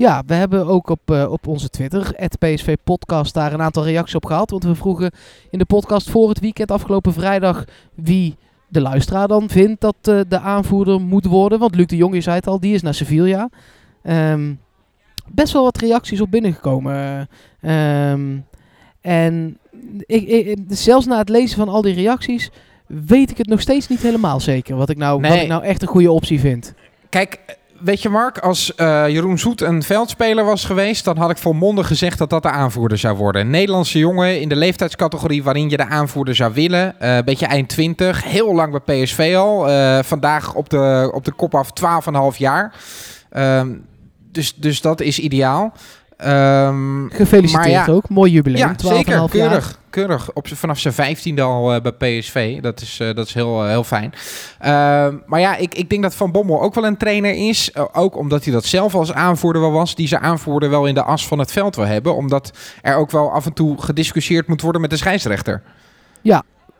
Ja, 0.01 0.23
we 0.25 0.33
hebben 0.33 0.67
ook 0.67 0.89
op, 0.89 1.11
eh, 1.11 1.31
op 1.31 1.47
onze 1.47 1.69
Twitter, 1.69 2.11
het 2.15 2.39
PSV 2.39 2.75
Podcast, 2.83 3.33
daar 3.33 3.53
een 3.53 3.61
aantal 3.61 3.85
reacties 3.85 4.15
op 4.15 4.25
gehad. 4.25 4.49
Want 4.49 4.63
we 4.63 4.75
vroegen 4.75 5.11
in 5.49 5.59
de 5.59 5.65
podcast 5.65 6.09
voor 6.09 6.29
het 6.29 6.39
weekend, 6.39 6.71
afgelopen 6.71 7.13
vrijdag, 7.13 7.65
wie 7.93 8.35
de 8.67 8.81
luisteraar 8.81 9.27
dan 9.27 9.49
vindt 9.49 9.81
dat 9.81 9.95
eh, 10.01 10.19
de 10.27 10.39
aanvoerder 10.39 11.01
moet 11.01 11.25
worden. 11.25 11.59
Want 11.59 11.75
Luc 11.75 11.85
de 11.85 11.95
Jong, 11.95 12.13
je 12.13 12.21
zei 12.21 12.35
het 12.35 12.47
al, 12.47 12.59
die 12.59 12.73
is 12.73 12.81
naar 12.81 12.93
Sevilla. 12.93 13.49
Ehm, 14.03 14.53
best 15.27 15.53
wel 15.53 15.63
wat 15.63 15.77
reacties 15.77 16.21
op 16.21 16.31
binnengekomen. 16.31 17.29
Ehm, 17.61 18.37
en 19.01 19.57
ik, 20.05 20.27
ik, 20.27 20.57
zelfs 20.67 21.05
na 21.05 21.17
het 21.17 21.29
lezen 21.29 21.57
van 21.57 21.69
al 21.69 21.81
die 21.81 21.93
reacties 21.93 22.51
weet 22.87 23.31
ik 23.31 23.37
het 23.37 23.47
nog 23.47 23.61
steeds 23.61 23.87
niet 23.87 24.01
helemaal 24.01 24.39
zeker. 24.39 24.75
Wat 24.75 24.89
ik 24.89 24.97
nou, 24.97 25.21
wat 25.21 25.33
ik 25.33 25.47
nou 25.47 25.63
echt 25.63 25.81
een 25.81 25.87
goede 25.87 26.11
optie 26.11 26.39
vind. 26.39 26.73
Kijk, 27.09 27.59
weet 27.83 28.01
je 28.01 28.09
Mark, 28.09 28.37
als 28.37 28.75
eh, 28.75 29.07
Jeroen 29.07 29.39
Zoet 29.39 29.61
een 29.61 29.83
veldspeler 29.83 30.45
was 30.45 30.65
geweest, 30.65 31.05
dan 31.05 31.17
had 31.17 31.29
ik 31.29 31.37
volmondig 31.37 31.87
gezegd 31.87 32.17
dat 32.17 32.29
dat 32.29 32.43
de 32.43 32.49
aanvoerder 32.49 32.97
zou 32.97 33.17
worden. 33.17 33.41
Een 33.41 33.49
Nederlandse 33.49 33.99
jongen 33.99 34.41
in 34.41 34.49
de 34.49 34.55
leeftijdscategorie 34.55 35.43
waarin 35.43 35.69
je 35.69 35.77
de 35.77 35.85
aanvoerder 35.85 36.35
zou 36.35 36.53
willen. 36.53 36.99
Eh, 36.99 37.17
beetje 37.25 37.45
eind 37.45 37.69
20, 37.69 38.23
heel 38.23 38.55
lang 38.55 38.81
bij 38.83 39.03
PSV 39.03 39.33
al. 39.37 39.69
Eh, 39.69 39.99
vandaag 40.03 40.53
op 40.53 40.69
de, 40.69 41.11
op 41.13 41.25
de 41.25 41.31
kop 41.31 41.55
af 41.55 41.71
12,5 41.73 42.37
jaar. 42.37 42.73
Ehm, 43.29 43.69
dus, 44.31 44.55
dus 44.55 44.81
dat 44.81 45.01
is 45.01 45.19
ideaal. 45.19 45.73
Ehm, 46.21 47.07
Gefeliciteerd 47.09 47.85
ja, 47.85 47.85
ook. 47.87 48.09
Mooi 48.09 48.31
jubileum. 48.31 48.67
Ja, 48.67 48.75
12,5 48.75 48.95
zeker. 48.95 49.13
jaar. 49.13 49.29
Keurig. 49.29 49.79
Keurig. 49.89 50.33
Op, 50.33 50.47
vanaf 50.47 50.79
zijn 50.79 50.93
vijftiende 50.93 51.41
al 51.41 51.73
eh, 51.73 51.81
bij 51.81 51.91
PSV. 51.91 52.61
Dat 52.61 52.81
is, 52.81 52.99
eh, 52.99 53.15
dat 53.15 53.27
is 53.27 53.33
heel, 53.33 53.63
eh, 53.63 53.69
heel 53.69 53.83
fijn. 53.83 54.13
Ehm, 54.59 55.15
maar 55.25 55.39
ja, 55.39 55.55
ik, 55.55 55.75
ik 55.75 55.89
denk 55.89 56.01
dat 56.01 56.15
Van 56.15 56.31
Bommel 56.31 56.61
ook 56.61 56.73
wel 56.73 56.85
een 56.85 56.97
trainer 56.97 57.49
is. 57.49 57.75
Ook 57.93 58.17
omdat 58.17 58.43
hij 58.43 58.53
dat 58.53 58.65
zelf 58.65 58.95
als 58.95 59.13
aanvoerder 59.13 59.61
wel 59.61 59.71
was. 59.71 59.95
Die 59.95 60.07
zijn 60.07 60.21
aanvoerder 60.21 60.69
wel 60.69 60.85
in 60.85 60.93
de 60.93 61.03
as 61.03 61.27
van 61.27 61.39
het 61.39 61.51
veld 61.51 61.75
wil 61.75 61.85
hebben. 61.85 62.15
Omdat 62.15 62.51
er 62.81 62.95
ook 62.95 63.11
wel 63.11 63.31
af 63.31 63.45
en 63.45 63.53
toe 63.53 63.81
gediscussieerd 63.81 64.47
moet 64.47 64.61
worden 64.61 64.81
met 64.81 64.89
de 64.89 64.97
scheidsrechter. 64.97 65.61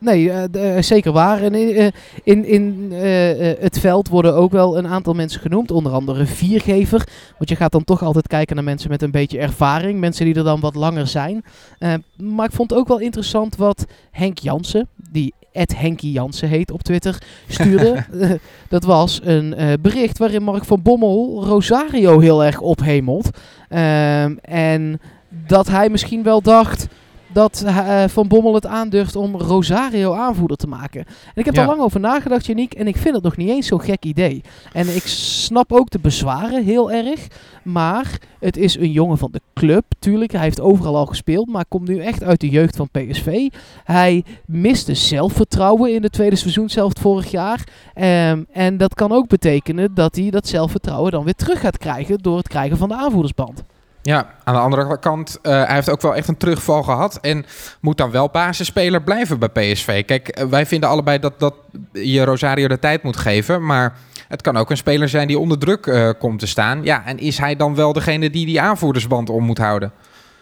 Nee, 0.02 0.30
eh, 0.30 0.76
eh, 0.76 0.82
zeker 0.82 1.12
waar. 1.12 1.42
En 1.42 1.54
in, 1.54 1.76
eh, 1.76 1.86
in, 2.22 2.44
in 2.44 2.92
het 3.60 3.78
veld 3.78 4.08
worden 4.08 4.34
ook 4.34 4.52
wel 4.52 4.78
een 4.78 4.86
aantal 4.86 5.14
mensen 5.14 5.40
genoemd. 5.40 5.70
Onder 5.70 5.92
andere 5.92 6.26
viergever. 6.26 7.08
Want 7.38 7.50
je 7.50 7.56
gaat 7.56 7.72
dan 7.72 7.84
toch 7.84 8.02
altijd 8.02 8.26
kijken 8.26 8.56
naar 8.56 8.64
mensen 8.64 8.90
met 8.90 9.02
een 9.02 9.10
beetje 9.10 9.38
ervaring. 9.38 10.00
Mensen 10.00 10.24
die 10.24 10.34
er 10.34 10.44
dan 10.44 10.60
wat 10.60 10.74
langer 10.74 11.06
zijn. 11.06 11.44
Maar 12.16 12.46
ik 12.46 12.52
vond 12.52 12.74
ook 12.74 12.88
wel 12.88 12.98
interessant 12.98 13.56
wat 13.56 13.86
Henk 14.10 14.38
Jansen, 14.38 14.88
die 15.10 15.34
Ed 15.52 15.78
Henkie 15.78 16.12
Jansen 16.12 16.48
heet 16.48 16.70
op 16.70 16.82
Twitter, 16.82 17.22
stuurde. 17.48 18.04
Dat 18.68 18.84
was 18.84 19.20
een 19.24 19.78
bericht 19.80 20.18
waarin 20.18 20.42
Mark 20.42 20.64
van 20.64 20.82
Bommel 20.82 21.44
Rosario 21.44 22.20
heel 22.20 22.44
erg 22.44 22.60
ophemelt. 22.60 23.30
Ehm, 23.68 24.36
en 24.42 25.00
dat 25.46 25.68
hij 25.68 25.88
misschien 25.88 26.22
wel 26.22 26.42
dacht 26.42 26.88
dat 27.32 27.62
eh, 27.66 28.04
Van 28.08 28.28
Bommel 28.28 28.54
het 28.54 28.66
aandurft 28.66 29.16
om 29.16 29.36
Rosario 29.36 30.12
aanvoerder 30.14 30.56
te 30.56 30.66
maken. 30.66 31.00
En 31.06 31.32
ik 31.34 31.44
heb 31.44 31.54
Ja. 31.54 31.60
er 31.60 31.66
lang 31.66 31.80
over 31.80 32.00
nagedacht, 32.00 32.46
Janiek, 32.46 32.74
en 32.74 32.86
ik 32.86 32.96
vind 32.96 33.14
het 33.14 33.24
nog 33.24 33.36
niet 33.36 33.48
eens 33.48 33.66
zo'n 33.66 33.80
gek 33.80 34.04
idee. 34.04 34.42
En 34.72 34.94
ik 34.96 35.02
snap 35.06 35.72
ook 35.72 35.90
de 35.90 35.98
bezwaren 35.98 36.64
heel 36.64 36.90
erg, 36.92 37.26
maar 37.62 38.18
het 38.40 38.56
is 38.56 38.76
een 38.78 38.90
jongen 38.90 39.18
van 39.18 39.28
de 39.32 39.40
club, 39.54 39.84
tuurlijk. 39.98 40.32
Hij 40.32 40.40
heeft 40.40 40.60
overal 40.60 40.96
al 40.96 41.06
gespeeld, 41.06 41.48
maar 41.48 41.64
komt 41.68 41.88
nu 41.88 41.98
echt 41.98 42.22
uit 42.22 42.40
de 42.40 42.48
jeugd 42.48 42.76
van 42.76 42.88
PSV. 42.90 43.48
Hij 43.84 44.24
miste 44.46 44.94
zelfvertrouwen 44.94 45.94
in 45.94 46.02
de 46.02 46.10
tweede 46.10 46.36
seizoen 46.36 46.68
zelf 46.70 46.92
vorig 47.00 47.30
jaar. 47.30 47.66
Ehm, 47.94 48.42
en 48.52 48.76
dat 48.76 48.94
kan 48.94 49.12
ook 49.12 49.28
betekenen 49.28 49.94
dat 49.94 50.16
hij 50.16 50.30
dat 50.30 50.48
zelfvertrouwen 50.48 51.10
dan 51.12 51.24
weer 51.24 51.34
terug 51.34 51.60
gaat 51.60 51.78
krijgen 51.78 52.18
door 52.18 52.36
het 52.36 52.48
krijgen 52.48 52.76
van 52.76 52.88
de 52.88 52.94
aanvoerdersband. 52.94 53.62
Ja, 54.02 54.26
aan 54.44 54.54
de 54.54 54.60
andere 54.60 54.98
kant, 54.98 55.38
eh, 55.42 55.52
hij 55.52 55.74
heeft 55.74 55.90
ook 55.90 56.02
wel 56.02 56.14
echt 56.14 56.28
een 56.28 56.36
terugval 56.36 56.82
gehad. 56.82 57.18
En 57.20 57.44
moet 57.80 57.96
dan 57.96 58.10
wel 58.10 58.28
basisspeler 58.28 59.02
blijven 59.02 59.38
bij 59.38 59.48
PSV. 59.48 60.04
Kijk, 60.04 60.28
eh, 60.28 60.46
wij 60.46 60.66
vinden 60.66 60.88
allebei 60.88 61.18
dat, 61.18 61.40
dat 61.40 61.54
je 61.92 62.24
Rosario 62.24 62.68
de 62.68 62.78
tijd 62.78 63.02
moet 63.02 63.16
geven. 63.16 63.66
Maar 63.66 63.96
het 64.28 64.42
kan 64.42 64.56
ook 64.56 64.70
een 64.70 64.76
speler 64.76 65.08
zijn 65.08 65.26
die 65.26 65.38
onder 65.38 65.58
druk 65.58 65.86
eh, 65.86 66.10
komt 66.18 66.38
te 66.38 66.46
staan. 66.46 66.84
Ja, 66.84 67.04
en 67.04 67.18
is 67.18 67.38
hij 67.38 67.56
dan 67.56 67.74
wel 67.74 67.92
degene 67.92 68.30
die 68.30 68.46
die 68.46 68.60
aanvoerdersband 68.60 69.30
om 69.30 69.44
moet 69.44 69.58
houden? 69.58 69.92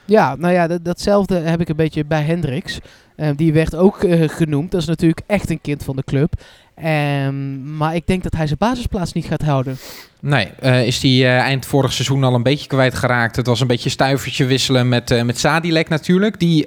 Ja, 0.04 0.34
nou 0.36 0.52
ja, 0.54 0.66
dat, 0.66 0.84
datzelfde 0.84 1.38
heb 1.38 1.60
ik 1.60 1.68
een 1.68 1.76
beetje 1.76 2.04
bij 2.04 2.22
Hendricks. 2.22 2.80
Eh, 3.20 3.28
die 3.36 3.52
werd 3.52 3.76
ook 3.76 4.02
eh, 4.02 4.28
genoemd. 4.28 4.70
Dat 4.70 4.80
is 4.80 4.86
natuurlijk 4.86 5.20
echt 5.26 5.50
een 5.50 5.60
kind 5.60 5.84
van 5.84 5.96
de 5.96 6.04
club. 6.04 6.32
Ehm, 6.74 7.76
maar 7.76 7.94
ik 7.94 8.06
denk 8.06 8.22
dat 8.22 8.34
hij 8.34 8.46
zijn 8.46 8.58
basisplaats 8.58 9.12
niet 9.12 9.24
gaat 9.24 9.42
houden. 9.42 9.76
Nee, 10.20 10.48
eh, 10.60 10.86
is 10.86 11.00
die 11.00 11.26
eind 11.26 11.66
vorig 11.66 11.92
seizoen 11.92 12.24
al 12.24 12.34
een 12.34 12.42
beetje 12.42 12.66
kwijtgeraakt. 12.66 13.36
Het 13.36 13.46
was 13.46 13.60
een 13.60 13.66
beetje 13.66 13.90
stuivertje 13.90 14.44
wisselen 14.44 14.88
met, 14.88 15.10
eh 15.10 15.22
met 15.22 15.38
Sadilek 15.38 15.88
natuurlijk. 15.88 16.38
Die 16.40 16.64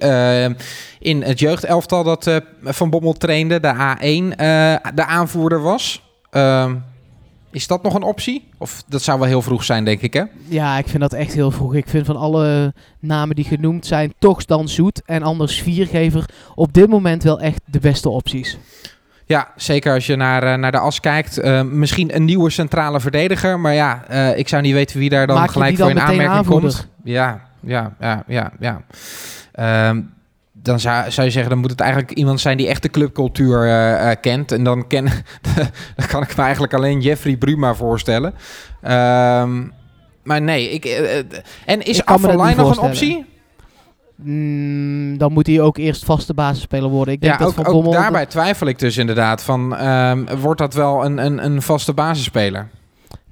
in 1.00 1.22
het 1.22 1.40
jeugdelftal 1.40 2.04
dat 2.04 2.42
Van 2.64 2.90
Bommel 2.90 3.14
trainde, 3.14 3.60
de 3.60 3.74
A1, 3.74 4.36
eh, 4.36 4.76
de 4.96 5.06
aanvoerder 5.06 5.62
was. 5.62 6.02
Is 7.54 7.68
dat 7.68 7.84
nog 7.84 7.94
een 7.94 8.04
optie? 8.04 8.50
Of 8.58 8.84
dat 8.88 9.02
zou 9.02 9.20
wel 9.20 9.28
heel 9.28 9.42
vroeg 9.42 9.64
zijn, 9.64 9.86
denk 9.86 10.02
ik, 10.02 10.14
hè? 10.14 10.24
Ja, 10.48 10.78
ik 10.78 10.88
vind 10.88 11.02
dat 11.02 11.14
echt 11.14 11.34
heel 11.34 11.52
vroeg. 11.52 11.76
Ik 11.76 11.88
vind 11.88 12.06
van 12.06 12.16
alle 12.16 12.74
namen 13.00 13.36
die 13.36 13.46
genoemd 13.46 13.86
zijn, 13.86 14.14
toch 14.20 14.46
dan 14.46 14.70
Zoet 14.70 15.02
en 15.06 15.24
anders 15.24 15.62
Viergever 15.62 16.26
op 16.56 16.74
dit 16.74 16.90
moment 16.90 17.24
wel 17.24 17.40
echt 17.40 17.62
de 17.66 17.80
beste 17.80 18.10
opties. 18.10 18.58
Ja, 19.26 19.52
zeker 19.56 19.94
als 19.94 20.06
je 20.06 20.16
naar, 20.16 20.44
eh, 20.44 20.58
naar 20.58 20.72
de 20.72 20.78
as 20.80 21.00
kijkt. 21.00 21.38
Eh, 21.38 21.62
misschien 21.62 22.16
een 22.16 22.26
nieuwe 22.26 22.50
centrale 22.50 23.00
verdediger. 23.00 23.60
Maar 23.60 23.74
ja, 23.74 24.04
eh, 24.08 24.38
ik 24.38 24.48
zou 24.48 24.62
niet 24.62 24.74
weten 24.74 25.00
wie 25.00 25.10
daar 25.10 25.28
dan 25.28 25.36
Maak 25.36 25.52
gelijk 25.52 25.78
dan 25.78 25.90
voor 25.90 25.96
in 25.96 26.02
aanmerking 26.02 26.38
aanvoerder? 26.38 26.70
komt. 26.72 26.88
Ja, 27.04 27.42
ja, 27.60 27.94
ja, 28.00 28.24
ja, 28.28 28.52
ja. 28.60 28.82
Ehm, 29.52 30.02
dan 30.64 30.80
zou, 30.80 31.12
zou 31.12 31.28
je 31.28 31.34
zeggen, 31.34 31.52
dan 31.52 31.60
moet 31.60 31.72
het 31.72 31.80
eigenlijk 31.80 32.12
iemand 32.12 32.42
zijn 32.42 32.58
die 32.58 32.68
echt 32.68 32.82
de 32.82 32.90
clubcultuur 32.90 33.64
eh, 33.64 34.12
eh, 34.12 34.18
kent. 34.22 34.52
En 34.52 34.64
dan, 34.64 34.88
ken, 34.88 35.06
dan 35.96 36.08
kan 36.08 36.22
ik 36.22 36.36
me 36.36 36.44
eigenlijk 36.44 36.74
alleen 36.74 37.02
Jeffrey 37.02 37.38
Bruma 37.38 37.76
voorstellen. 37.76 38.34
Ehm, 38.82 39.64
maar 40.24 40.42
nee, 40.42 40.70
ik, 40.70 40.86
eh, 40.86 41.18
en 41.66 41.82
is 41.82 42.02
niet 42.06 42.56
nog 42.56 42.78
een 42.78 42.80
optie? 42.80 43.26
Mm, 44.16 45.18
dan 45.18 45.32
moet 45.34 45.48
hij 45.48 45.62
ook 45.62 45.78
eerst 45.78 46.06
vaste 46.06 46.34
basisspeler 46.34 46.90
worden. 46.90 47.14
Ik 47.14 47.22
denk 47.22 47.34
Ja, 47.34 47.40
dat 47.40 47.48
ook, 47.48 47.66
Van 47.66 47.66
ook 47.66 47.92
daarbij 47.92 48.26
twijfel 48.26 48.68
ik 48.68 48.80
dus 48.80 48.98
inderdaad 48.98 49.44
van, 49.44 49.76
ehm, 49.76 50.38
wordt 50.38 50.60
dat 50.60 50.74
wel 50.74 51.06
een, 51.06 51.18
een, 51.18 51.46
een 51.46 51.62
vaste 51.62 51.94
basisspeler? 51.94 52.70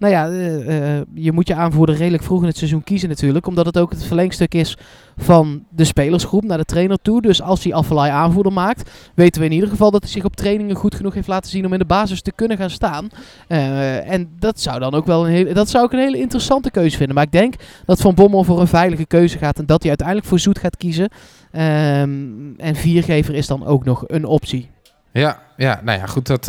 Nou 0.01 0.13
ja, 0.13 0.27
eh, 0.27 0.97
eh, 0.97 1.05
je 1.13 1.31
moet 1.31 1.47
je 1.47 1.55
aanvoerder 1.55 1.95
redelijk 1.95 2.23
vroeg 2.23 2.41
in 2.41 2.47
het 2.47 2.57
seizoen 2.57 2.83
kiezen 2.83 3.09
natuurlijk. 3.09 3.47
Omdat 3.47 3.65
het 3.65 3.77
ook 3.77 3.91
het 3.91 4.03
verlengstuk 4.03 4.53
is 4.53 4.77
van 5.17 5.63
de 5.69 5.83
spelersgroep 5.83 6.43
naar 6.43 6.57
de 6.57 6.65
trainer 6.65 6.97
toe. 7.01 7.21
Dus 7.21 7.41
als 7.41 7.63
hij 7.63 7.73
Affelay 7.73 8.09
aanvoerder 8.09 8.53
maakt, 8.53 8.89
weten 9.15 9.41
we 9.41 9.47
in 9.47 9.53
ieder 9.53 9.69
geval 9.69 9.91
dat 9.91 10.01
hij 10.01 10.11
zich 10.11 10.23
op 10.23 10.35
trainingen 10.35 10.75
goed 10.75 10.95
genoeg 10.95 11.13
heeft 11.13 11.27
laten 11.27 11.51
zien 11.51 11.65
om 11.65 11.73
in 11.73 11.79
de 11.79 11.85
basis 11.85 12.21
te 12.21 12.31
kunnen 12.31 12.57
gaan 12.57 12.69
staan. 12.69 13.09
Eh, 13.47 14.11
en 14.11 14.29
dat 14.39 14.59
zou 14.59 14.79
dan 14.79 14.93
ook 14.93 15.05
wel 15.05 15.25
een 15.25 15.31
hele, 15.31 15.53
dat 15.53 15.69
zou 15.69 15.85
ik 15.85 15.91
een 15.91 15.99
hele 15.99 16.17
interessante 16.17 16.71
keuze 16.71 16.97
vinden. 16.97 17.15
Maar 17.15 17.25
ik 17.25 17.31
denk 17.31 17.53
dat 17.85 18.01
Van 18.01 18.15
Bommel 18.15 18.43
voor 18.43 18.59
een 18.59 18.67
veilige 18.67 19.05
keuze 19.05 19.37
gaat 19.37 19.59
en 19.59 19.65
dat 19.65 19.79
hij 19.79 19.89
uiteindelijk 19.89 20.27
voor 20.27 20.39
Zoet 20.39 20.59
gaat 20.59 20.77
kiezen. 20.77 21.09
Ehm, 21.51 22.53
en 22.57 22.75
viergever 22.75 23.35
is 23.35 23.47
dan 23.47 23.65
ook 23.65 23.85
nog 23.85 24.03
een 24.07 24.25
optie. 24.25 24.69
Ja, 25.13 25.39
ja, 25.57 25.81
nou 25.83 25.99
ja, 25.99 26.05
goed, 26.05 26.27
dat 26.27 26.45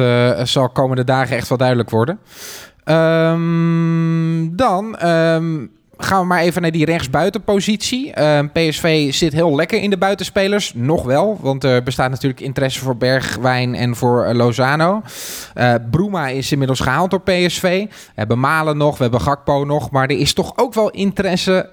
zal 0.48 0.68
komende 0.68 1.04
dagen 1.04 1.36
echt 1.36 1.48
wel 1.48 1.58
duidelijk 1.58 1.90
worden. 1.90 2.18
Ehm, 2.84 4.56
dan 4.56 4.96
ehm, 4.96 5.66
gaan 5.96 6.20
we 6.20 6.26
maar 6.26 6.40
even 6.40 6.62
naar 6.62 6.70
die 6.70 6.84
rechtsbuitenpositie. 6.84 8.12
Ehm, 8.12 8.48
PSV 8.52 9.14
zit 9.14 9.32
heel 9.32 9.54
lekker 9.54 9.82
in 9.82 9.90
de 9.90 9.98
buitenspelers, 9.98 10.72
nog 10.74 11.02
wel, 11.02 11.38
want 11.40 11.64
er 11.64 11.82
bestaat 11.82 12.10
natuurlijk 12.10 12.40
interesse 12.40 12.80
voor 12.80 12.96
Bergwijn 12.96 13.74
en 13.74 13.96
voor 13.96 14.24
eh, 14.24 14.34
Lozano. 14.34 15.02
Bruma 15.90 16.28
is 16.28 16.52
inmiddels 16.52 16.80
gehaald 16.80 17.10
door 17.10 17.20
PSV. 17.20 17.84
We 17.88 17.88
hebben 18.14 18.40
Malen 18.40 18.76
nog, 18.76 18.96
we 18.96 19.02
hebben 19.02 19.20
Gakpo 19.20 19.64
nog, 19.64 19.90
maar 19.90 20.08
er 20.08 20.18
is 20.18 20.32
toch 20.32 20.52
ook 20.56 20.74
wel 20.74 20.90
interesse 20.90 21.68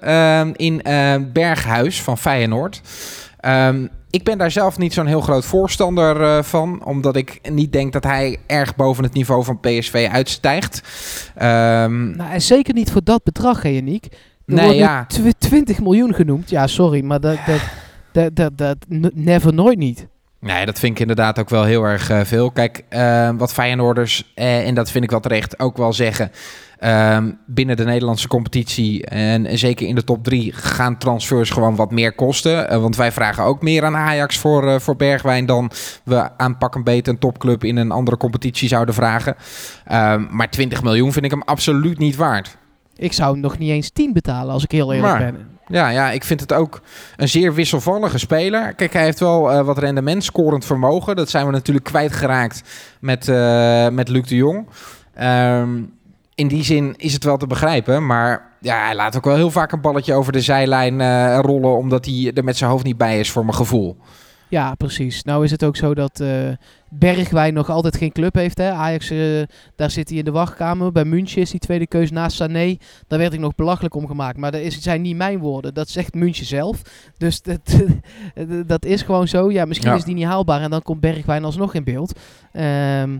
in 0.56 0.82
eh, 0.82 1.14
Berghuis 1.32 2.02
van 2.02 2.18
Feyenoord. 2.18 2.80
Ehm, 3.40 3.86
ik 4.10 4.24
ben 4.24 4.38
daar 4.38 4.50
zelf 4.50 4.78
niet 4.78 4.92
zo'n 4.92 5.06
heel 5.06 5.20
groot 5.20 5.44
voorstander 5.44 6.22
eh, 6.22 6.42
van. 6.42 6.84
Omdat 6.84 7.16
ik 7.16 7.38
niet 7.50 7.72
denk 7.72 7.92
dat 7.92 8.04
hij 8.04 8.36
erg 8.46 8.76
boven 8.76 9.04
het 9.04 9.12
niveau 9.12 9.44
van 9.44 9.60
PSV 9.60 10.08
uitstijgt. 10.12 10.82
Ehm, 11.34 12.16
Nou, 12.16 12.30
en 12.32 12.42
zeker 12.42 12.74
niet 12.74 12.90
voor 12.90 13.04
dat 13.04 13.22
bedrag, 13.22 13.62
hè. 13.62 13.68
Er 13.68 13.82
Nee, 14.56 14.64
wordt 14.64 14.78
nu 14.78 14.84
ja. 14.84 15.04
tw- 15.06 15.28
20 15.38 15.80
miljoen 15.80 16.14
genoemd. 16.14 16.50
Ja, 16.50 16.66
sorry, 16.66 17.04
maar 17.04 17.20
dat, 17.20 17.38
dat, 18.12 18.36
dat, 18.36 18.58
dat, 18.58 18.76
never 19.14 19.54
nooit 19.54 19.78
niet. 19.78 20.06
Nee, 20.40 20.66
dat 20.66 20.78
vind 20.78 20.92
ik 20.94 21.00
inderdaad 21.00 21.38
ook 21.38 21.48
wel 21.48 21.64
heel 21.64 21.82
erg 21.84 22.10
eh, 22.10 22.20
veel. 22.24 22.50
Kijk, 22.50 22.84
eh, 22.88 23.30
wat 23.36 23.52
Feyenoorders, 23.52 24.32
eh, 24.34 24.66
en 24.66 24.74
dat 24.74 24.90
vind 24.90 25.04
ik 25.04 25.10
wel 25.10 25.20
terecht, 25.20 25.58
ook 25.58 25.76
wel 25.76 25.92
zeggen... 25.92 26.30
ehm, 26.80 27.30
binnen 27.46 27.76
de 27.76 27.84
Nederlandse 27.84 28.28
competitie 28.28 29.06
en 29.06 29.58
zeker 29.58 29.86
in 29.86 29.94
de 29.94 30.04
top 30.04 30.24
3 30.24 30.52
gaan 30.52 30.98
transfers 30.98 31.50
gewoon 31.50 31.76
wat 31.76 31.90
meer 31.90 32.12
kosten. 32.12 32.68
Eh, 32.68 32.80
want 32.80 32.96
wij 32.96 33.12
vragen 33.12 33.44
ook 33.44 33.62
meer 33.62 33.84
aan 33.84 33.96
Ajax 33.96 34.38
voor, 34.38 34.68
eh, 34.68 34.78
voor 34.80 34.96
Bergwijn 34.96 35.46
dan 35.46 35.70
we 36.04 36.28
aan 36.36 36.58
pak 36.58 36.74
een 36.74 36.84
beet 36.84 37.08
een 37.08 37.18
topclub 37.18 37.64
in 37.64 37.76
een 37.76 37.90
andere 37.90 38.16
competitie 38.16 38.68
zouden 38.68 38.94
vragen. 38.94 39.36
Ehm, 39.84 40.26
maar 40.30 40.50
20 40.50 40.82
miljoen 40.82 41.12
vind 41.12 41.24
ik 41.24 41.30
hem 41.30 41.42
absoluut 41.42 41.98
niet 41.98 42.16
waard. 42.16 42.56
Ik 42.96 43.12
zou 43.12 43.32
hem 43.32 43.40
nog 43.40 43.58
niet 43.58 43.70
eens 43.70 43.90
10 43.90 44.12
betalen, 44.12 44.52
als 44.52 44.64
ik 44.64 44.70
heel 44.70 44.92
eerlijk 44.92 45.12
Maar- 45.12 45.32
ben. 45.32 45.48
Ja, 45.66 45.88
ja, 45.88 46.10
ik 46.10 46.24
vind 46.24 46.40
het 46.40 46.52
ook 46.52 46.80
een 47.16 47.28
zeer 47.28 47.54
wisselvallige 47.54 48.18
speler. 48.18 48.74
Kijk, 48.74 48.92
hij 48.92 49.04
heeft 49.04 49.20
wel 49.20 49.50
eh, 49.52 49.64
wat 49.64 49.78
rendement, 49.78 50.24
scorend 50.24 50.64
vermogen. 50.64 51.16
Dat 51.16 51.30
zijn 51.30 51.46
we 51.46 51.52
natuurlijk 51.52 51.84
kwijtgeraakt 51.84 52.62
met, 53.00 53.26
met 53.92 54.08
Luc 54.08 54.26
de 54.28 54.36
Jong. 54.36 54.66
Ehm, 55.14 55.82
in 56.40 56.48
die 56.48 56.64
zin 56.64 56.94
is 56.96 57.12
het 57.12 57.24
wel 57.24 57.36
te 57.36 57.46
begrijpen. 57.46 58.06
Maar 58.06 58.52
ja, 58.60 58.84
hij 58.84 58.94
laat 58.94 59.16
ook 59.16 59.24
wel 59.24 59.34
heel 59.36 59.50
vaak 59.50 59.72
een 59.72 59.80
balletje 59.80 60.14
over 60.14 60.32
de 60.32 60.40
zijlijn 60.40 61.00
eh, 61.00 61.38
rollen... 61.42 61.76
omdat 61.76 62.04
hij 62.04 62.30
er 62.34 62.44
met 62.44 62.56
zijn 62.56 62.70
hoofd 62.70 62.84
niet 62.84 62.96
bij 62.96 63.20
is, 63.20 63.30
voor 63.30 63.44
mijn 63.44 63.56
gevoel. 63.56 63.96
Ja, 64.48 64.74
precies. 64.74 65.22
Nou 65.22 65.44
is 65.44 65.50
het 65.50 65.64
ook 65.64 65.76
zo 65.76 65.94
dat 65.94 66.20
eh, 66.20 66.28
Bergwijn 66.88 67.54
nog 67.54 67.70
altijd 67.70 67.96
geen 67.96 68.12
club 68.12 68.34
heeft. 68.34 68.58
Hè? 68.58 68.70
Ajax, 68.70 69.10
eh, 69.10 69.18
daar 69.76 69.90
zit 69.90 70.08
hij 70.08 70.18
in 70.18 70.24
de 70.24 70.30
wachtkamer. 70.30 70.92
Bij 70.92 71.04
München 71.04 71.40
is 71.42 71.50
die 71.50 71.60
tweede 71.60 71.86
keus 71.86 72.10
naast 72.10 72.36
Sané. 72.36 72.76
Daar 73.06 73.18
werd 73.18 73.32
ik 73.32 73.40
nog 73.40 73.54
belachelijk 73.54 73.94
om 73.94 74.06
gemaakt. 74.06 74.36
Maar 74.36 74.50
dat 74.52 74.60
is, 74.60 74.80
zijn 74.80 75.02
niet 75.02 75.16
mijn 75.16 75.38
woorden. 75.38 75.74
Dat 75.74 75.88
zegt 75.88 76.14
München 76.14 76.46
zelf. 76.46 76.82
Dus 77.16 77.42
dat, 77.50 77.60
dat 78.66 78.84
is 78.84 79.02
gewoon 79.02 79.28
zo. 79.28 79.50
Ja, 79.50 79.64
misschien 79.64 79.90
Ja. 79.90 79.96
is 79.96 80.04
die 80.04 80.14
niet 80.14 80.24
haalbaar. 80.24 80.60
En 80.60 80.70
dan 80.70 80.82
komt 80.82 81.00
Bergwijn 81.00 81.44
alsnog 81.44 81.74
in 81.74 81.84
beeld. 81.84 82.18
Ehm, 82.52 83.18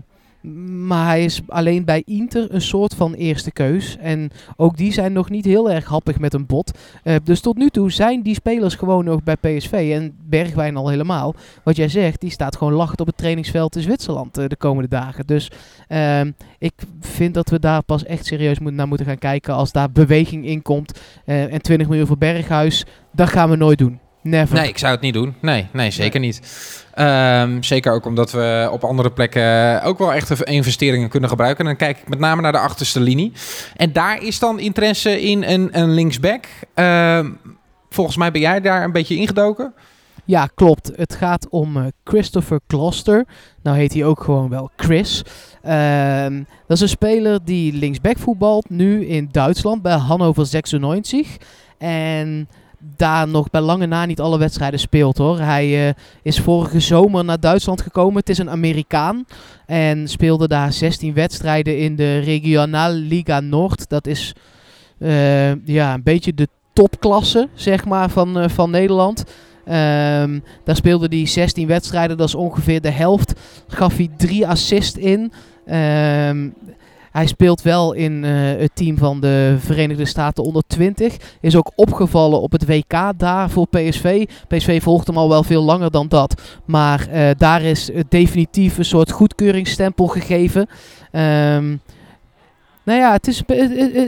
Maar 0.87 1.05
hij 1.05 1.23
is 1.23 1.41
alleen 1.47 1.85
bij 1.85 2.01
Inter 2.05 2.53
een 2.53 2.61
soort 2.61 2.95
van 2.95 3.13
eerste 3.13 3.51
keus. 3.51 3.97
En 3.97 4.31
ook 4.55 4.77
die 4.77 4.93
zijn 4.93 5.13
nog 5.13 5.29
niet 5.29 5.45
heel 5.45 5.71
erg 5.71 5.85
happig 5.85 6.19
met 6.19 6.33
een 6.33 6.45
bot. 6.45 6.77
Uh, 7.03 7.15
dus 7.23 7.39
tot 7.39 7.57
nu 7.57 7.69
toe 7.69 7.91
zijn 7.91 8.21
die 8.21 8.35
spelers 8.35 8.75
gewoon 8.75 9.05
nog 9.05 9.23
bij 9.23 9.35
PSV. 9.35 9.91
En 9.93 10.15
Bergwijn 10.23 10.75
al 10.75 10.89
helemaal. 10.89 11.35
Wat 11.63 11.75
jij 11.75 11.87
zegt, 11.87 12.21
die 12.21 12.29
staat 12.29 12.55
gewoon 12.55 12.73
lachend 12.73 12.99
op 12.99 13.07
het 13.07 13.17
trainingsveld 13.17 13.75
in 13.75 13.81
Zwitserland 13.81 14.37
uh, 14.37 14.47
de 14.47 14.55
komende 14.55 14.89
dagen. 14.89 15.27
Dus 15.27 15.51
uh, 15.89 16.21
ik 16.57 16.73
vind 16.99 17.33
dat 17.33 17.49
we 17.49 17.59
daar 17.59 17.83
pas 17.83 18.03
echt 18.03 18.25
serieus 18.25 18.59
naar 18.59 18.87
moeten 18.87 19.05
gaan 19.05 19.17
kijken. 19.17 19.53
Als 19.53 19.71
daar 19.71 19.91
beweging 19.91 20.45
in 20.45 20.61
komt. 20.61 20.99
Eh, 21.25 21.53
en 21.53 21.61
20 21.61 21.87
miljoen 21.87 22.07
voor 22.07 22.17
Berghuis. 22.17 22.85
Dat 23.11 23.29
gaan 23.29 23.49
we 23.49 23.55
nooit 23.55 23.77
doen. 23.77 23.99
Never. 24.21 24.55
Nee, 24.55 24.67
ik 24.67 24.77
zou 24.77 24.91
het 24.91 25.01
niet 25.01 25.13
doen. 25.13 25.35
Nee, 25.39 25.67
nee 25.73 25.91
zeker 25.91 26.19
nee. 26.19 26.29
niet. 26.29 26.41
Um, 26.99 27.63
zeker 27.63 27.93
ook 27.93 28.05
omdat 28.05 28.31
we 28.31 28.69
op 28.71 28.83
andere 28.83 29.11
plekken 29.11 29.81
ook 29.83 29.97
wel 29.97 30.13
echt 30.13 30.43
investeringen 30.43 31.09
kunnen 31.09 31.29
gebruiken. 31.29 31.59
En 31.59 31.65
dan 31.65 31.87
kijk 31.87 31.97
ik 31.97 32.09
met 32.09 32.19
name 32.19 32.41
naar 32.41 32.51
de 32.51 32.59
achterste 32.59 32.99
linie. 32.99 33.31
En 33.75 33.93
daar 33.93 34.23
is 34.23 34.39
dan 34.39 34.59
interesse 34.59 35.21
in 35.21 35.43
een, 35.43 35.69
een 35.79 35.93
linksback. 35.93 36.45
Um, 36.75 37.37
volgens 37.89 38.17
mij 38.17 38.31
ben 38.31 38.41
jij 38.41 38.61
daar 38.61 38.83
een 38.83 38.91
beetje 38.91 39.15
ingedoken. 39.15 39.73
Ja, 40.25 40.49
klopt. 40.55 40.91
Het 40.95 41.15
gaat 41.15 41.49
om 41.49 41.77
uh, 41.77 41.85
Christopher 42.03 42.59
Kloster. 42.67 43.25
Nou 43.63 43.77
heet 43.77 43.93
hij 43.93 44.05
ook 44.05 44.23
gewoon 44.23 44.49
wel 44.49 44.69
Chris. 44.75 45.23
Um, 45.65 46.47
dat 46.67 46.77
is 46.77 46.81
een 46.81 46.89
speler 46.89 47.39
die 47.43 47.73
linksback 47.73 48.17
voetbalt. 48.17 48.69
Nu 48.69 49.05
in 49.05 49.29
Duitsland 49.31 49.81
bij 49.81 49.95
Hannover 49.95 50.45
96. 50.45 51.37
En 51.77 52.47
daar 52.95 53.27
nog 53.27 53.49
bij 53.49 53.61
lange 53.61 53.85
na 53.85 54.05
niet 54.05 54.19
alle 54.19 54.37
wedstrijden 54.37 54.79
speelt 54.79 55.17
hoor. 55.17 55.39
Hij 55.39 55.87
uh, 55.87 55.93
is 56.21 56.39
vorige 56.39 56.79
zomer 56.79 57.25
naar 57.25 57.39
Duitsland 57.39 57.81
gekomen. 57.81 58.15
Het 58.15 58.29
is 58.29 58.37
een 58.37 58.49
Amerikaan. 58.49 59.25
En 59.65 60.07
speelde 60.07 60.47
daar 60.47 60.73
16 60.73 61.13
wedstrijden 61.13 61.77
in 61.77 61.95
de 61.95 62.19
Regional 62.19 62.91
Liga 62.91 63.39
Noord. 63.39 63.89
Dat 63.89 64.07
is 64.07 64.35
uh, 64.97 65.65
ja, 65.65 65.93
een 65.93 66.03
beetje 66.03 66.33
de 66.33 66.47
topklasse 66.73 67.49
zeg 67.53 67.85
maar, 67.85 68.09
van, 68.09 68.37
uh, 68.37 68.49
van 68.49 68.69
Nederland. 68.69 69.23
Um, 69.65 70.43
daar 70.63 70.75
speelde 70.75 71.07
hij 71.09 71.27
16 71.27 71.67
wedstrijden, 71.67 72.17
dat 72.17 72.27
is 72.27 72.35
ongeveer 72.35 72.81
de 72.81 72.89
helft. 72.89 73.33
Gaf 73.67 73.97
hij 73.97 74.09
drie 74.17 74.47
assists 74.47 74.97
in. 74.97 75.31
Um, 75.75 76.53
hij 77.11 77.27
speelt 77.27 77.61
wel 77.61 77.93
in 77.93 78.23
uh, 78.23 78.31
het 78.59 78.71
team 78.73 78.97
van 78.97 79.19
de 79.19 79.55
Verenigde 79.59 80.05
Staten 80.05 80.43
onder 80.43 80.63
20. 80.67 81.17
Is 81.41 81.55
ook 81.55 81.71
opgevallen 81.75 82.41
op 82.41 82.51
het 82.51 82.65
WK 82.65 83.11
daar 83.17 83.49
voor 83.49 83.67
PSV. 83.67 84.25
PSV 84.47 84.83
volgt 84.83 85.07
hem 85.07 85.17
al 85.17 85.29
wel 85.29 85.43
veel 85.43 85.63
langer 85.63 85.91
dan 85.91 86.07
dat. 86.07 86.41
Maar 86.65 87.07
uh, 87.13 87.29
daar 87.37 87.61
is 87.61 87.91
definitief 88.09 88.77
een 88.77 88.85
soort 88.85 89.11
goedkeuringsstempel 89.11 90.07
gegeven. 90.07 90.61
Um, 91.11 91.81
nou 92.83 92.99
ja, 92.99 93.11
het 93.11 93.27
is, 93.27 93.43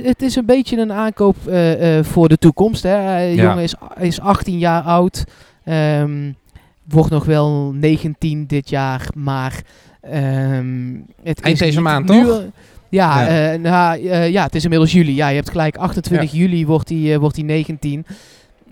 het, 0.04 0.22
is 0.22 0.36
een 0.36 0.46
beetje 0.46 0.78
een 0.78 0.92
aankoop 0.92 1.36
uh, 1.48 1.98
uh, 1.98 2.04
voor 2.04 2.30
de 2.30 2.38
toekomst. 2.38 2.84
Hè. 2.84 2.90
De 3.30 3.36
ja. 3.36 3.44
jongen 3.44 3.64
is, 3.64 3.76
is 4.00 4.20
18 4.20 4.58
jaar 4.58 4.82
oud. 4.82 5.24
Um, 5.66 6.36
wordt 6.84 7.10
nog 7.10 7.26
wel 7.26 7.72
19 7.74 8.48
dit 8.48 8.70
jaar. 8.70 9.08
Maar 9.16 9.62
um, 10.06 11.06
het 11.24 11.42
Eind 11.42 11.62
is 11.62 11.68
deze 11.68 11.82
maand, 11.82 12.10
nu, 12.10 12.24
toch? 12.24 12.44
Ja, 12.90 13.22
ja. 13.22 13.54
Uh, 13.54 13.60
nou, 13.60 14.00
uh, 14.00 14.30
ja, 14.30 14.44
het 14.44 14.56
is 14.56 14.64
inmiddels 14.64 14.92
juli. 14.92 15.16
Ja, 15.16 15.28
je 15.28 15.36
hebt 15.36 15.50
gelijk. 15.50 15.78
28 15.78 16.32
ja. 16.32 16.38
juli 16.38 16.66
wordt 16.66 16.90
hij 16.90 16.98
uh, 16.98 17.18
wordt 17.18 17.44
19. 17.44 18.06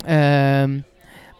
Um, 0.10 0.84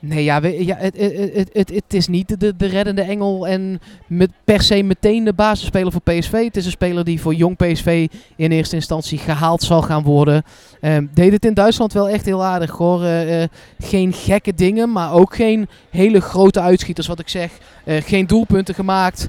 nee, 0.02 0.24
ja, 0.24 0.42
het, 0.42 0.98
het, 0.98 1.50
het, 1.54 1.70
het, 1.70 1.94
is 1.94 2.08
niet 2.08 2.40
de, 2.40 2.56
de 2.58 2.66
reddende 2.66 3.02
engel 3.02 3.48
en 3.48 3.80
met 4.08 4.30
per 4.44 4.62
se 4.62 4.84
meteen 4.84 5.24
de 5.24 5.34
basisspeler 5.34 5.92
voor 5.92 6.02
PSV. 6.02 6.44
Het 6.44 6.58
is 6.58 6.66
een 6.66 6.72
speler 6.72 7.04
die 7.04 7.22
voor 7.22 7.34
jong 7.34 7.58
PSV 7.58 8.08
in 8.36 8.52
eerste 8.52 8.76
instantie 8.76 9.18
gehaald 9.18 9.64
zal 9.64 9.82
gaan 9.82 10.04
worden. 10.04 10.44
Um, 10.82 11.10
deed 11.14 11.32
het 11.32 11.46
in 11.46 11.54
Duitsland 11.54 11.94
wel 11.94 12.10
echt 12.10 12.26
heel 12.26 12.44
aardig 12.44 12.72
hoor. 12.72 13.04
Uh, 13.04 13.42
uh, 13.42 13.48
geen 13.80 14.14
gekke 14.14 14.54
dingen, 14.54 14.92
maar 14.92 15.14
ook 15.14 15.36
geen 15.36 15.68
hele 15.90 16.22
grote 16.22 16.62
uitschieters. 16.62 17.08
Wat 17.08 17.20
ik 17.20 17.30
zeg, 17.30 17.52
uh, 17.86 18.02
geen 18.02 18.28
doelpunten 18.28 18.76
gemaakt. 18.76 19.28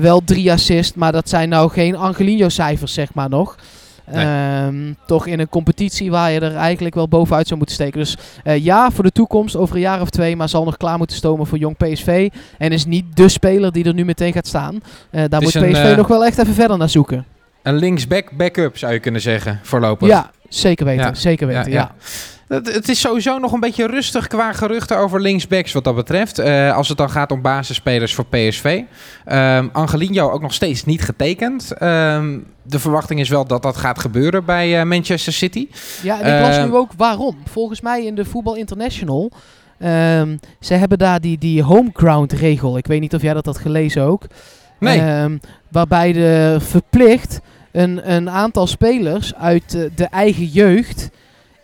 Wel 0.00 0.20
drie 0.24 0.52
assists, 0.52 0.96
maar 0.96 1.12
dat 1.12 1.28
zijn 1.28 1.48
nou 1.48 1.70
geen 1.70 1.96
Angelino-cijfers 1.96 2.92
zeg 2.92 3.14
maar 3.14 3.28
nog. 3.28 3.56
Nee. 4.12 4.66
Um, 4.66 4.96
toch 5.06 5.26
in 5.26 5.40
een 5.40 5.48
competitie 5.48 6.10
waar 6.10 6.30
je 6.30 6.40
er 6.40 6.54
eigenlijk 6.54 6.94
wel 6.94 7.08
bovenuit 7.08 7.46
zou 7.46 7.58
moeten 7.58 7.76
steken. 7.76 7.98
Dus 7.98 8.16
uh, 8.44 8.64
ja, 8.64 8.90
voor 8.90 9.04
de 9.04 9.12
toekomst, 9.12 9.56
over 9.56 9.74
een 9.74 9.80
jaar 9.80 10.00
of 10.00 10.10
twee, 10.10 10.36
maar 10.36 10.48
zal 10.48 10.64
nog 10.64 10.76
klaar 10.76 10.98
moeten 10.98 11.16
stomen 11.16 11.46
voor 11.46 11.58
jong 11.58 11.76
PSV. 11.76 12.28
En 12.58 12.72
is 12.72 12.84
niet 12.84 13.16
de 13.16 13.28
speler 13.28 13.72
die 13.72 13.84
er 13.84 13.94
nu 13.94 14.04
meteen 14.04 14.32
gaat 14.32 14.46
staan. 14.46 14.74
Uh, 15.10 15.24
daar 15.28 15.42
moet 15.42 15.50
PSV 15.50 15.90
uh, 15.90 15.96
nog 15.96 16.08
wel 16.08 16.24
echt 16.24 16.38
even 16.38 16.54
verder 16.54 16.78
naar 16.78 16.88
zoeken. 16.88 17.24
Een 17.62 17.76
linksback 17.76 18.30
backup 18.36 18.78
zou 18.78 18.92
je 18.92 18.98
kunnen 18.98 19.20
zeggen, 19.20 19.60
voorlopig. 19.62 20.08
Ja, 20.08 20.30
zeker 20.48 20.84
weten. 20.84 21.04
Ja. 21.04 21.14
Zeker 21.14 21.46
weten, 21.46 21.70
ja. 21.70 21.78
ja. 21.78 21.94
Het, 22.48 22.74
het, 22.74 22.88
is 22.88 23.00
sowieso 23.00 23.38
nog 23.38 23.52
een 23.52 23.60
beetje 23.60 23.86
rustig 23.86 24.26
qua 24.26 24.52
geruchten 24.52 24.98
over 24.98 25.20
linksbacks 25.20 25.72
wat 25.72 25.84
dat 25.84 25.94
betreft. 25.94 26.40
Uh, 26.40 26.76
als 26.76 26.88
het 26.88 26.98
dan 26.98 27.10
gaat 27.10 27.32
om 27.32 27.42
basisspelers 27.42 28.14
voor 28.14 28.26
PSV. 28.26 28.82
Um, 29.32 29.70
Angelino 29.72 30.30
ook 30.30 30.42
nog 30.42 30.54
steeds 30.54 30.84
niet 30.84 31.02
getekend. 31.02 31.82
Um, 31.82 32.46
de 32.62 32.78
verwachting 32.78 33.20
is 33.20 33.28
wel 33.28 33.46
dat 33.46 33.62
dat 33.62 33.76
gaat 33.76 33.98
gebeuren 33.98 34.44
bij 34.44 34.80
uh, 34.80 34.86
Manchester 34.86 35.32
City. 35.32 35.68
Ja, 36.02 36.20
en 36.20 36.34
ik 36.34 36.40
las 36.40 36.56
uh, 36.58 36.64
nu 36.64 36.74
ook 36.74 36.90
waarom. 36.96 37.36
Volgens 37.44 37.80
mij 37.80 38.04
in 38.04 38.14
de 38.14 38.24
Voetbal 38.24 38.56
International... 38.56 39.30
Um, 39.78 40.40
ze 40.60 40.74
hebben 40.74 40.98
daar 40.98 41.20
die, 41.20 41.38
die 41.38 41.62
home 41.62 41.90
ground 41.92 42.32
regel. 42.32 42.76
Ik 42.76 42.86
weet 42.86 43.00
niet 43.00 43.14
of 43.14 43.22
jij 43.22 43.34
dat 43.34 43.46
had 43.46 43.58
gelezen 43.58 44.02
ook. 44.02 44.22
Nee. 44.78 45.38
waarbij 45.68 46.12
de 46.12 46.56
verplicht 46.60 47.40
een, 47.72 48.12
een 48.14 48.30
aantal 48.30 48.66
spelers 48.66 49.34
uit 49.34 49.70
de, 49.70 49.90
de 49.94 50.04
eigen 50.04 50.44
jeugd 50.44 51.10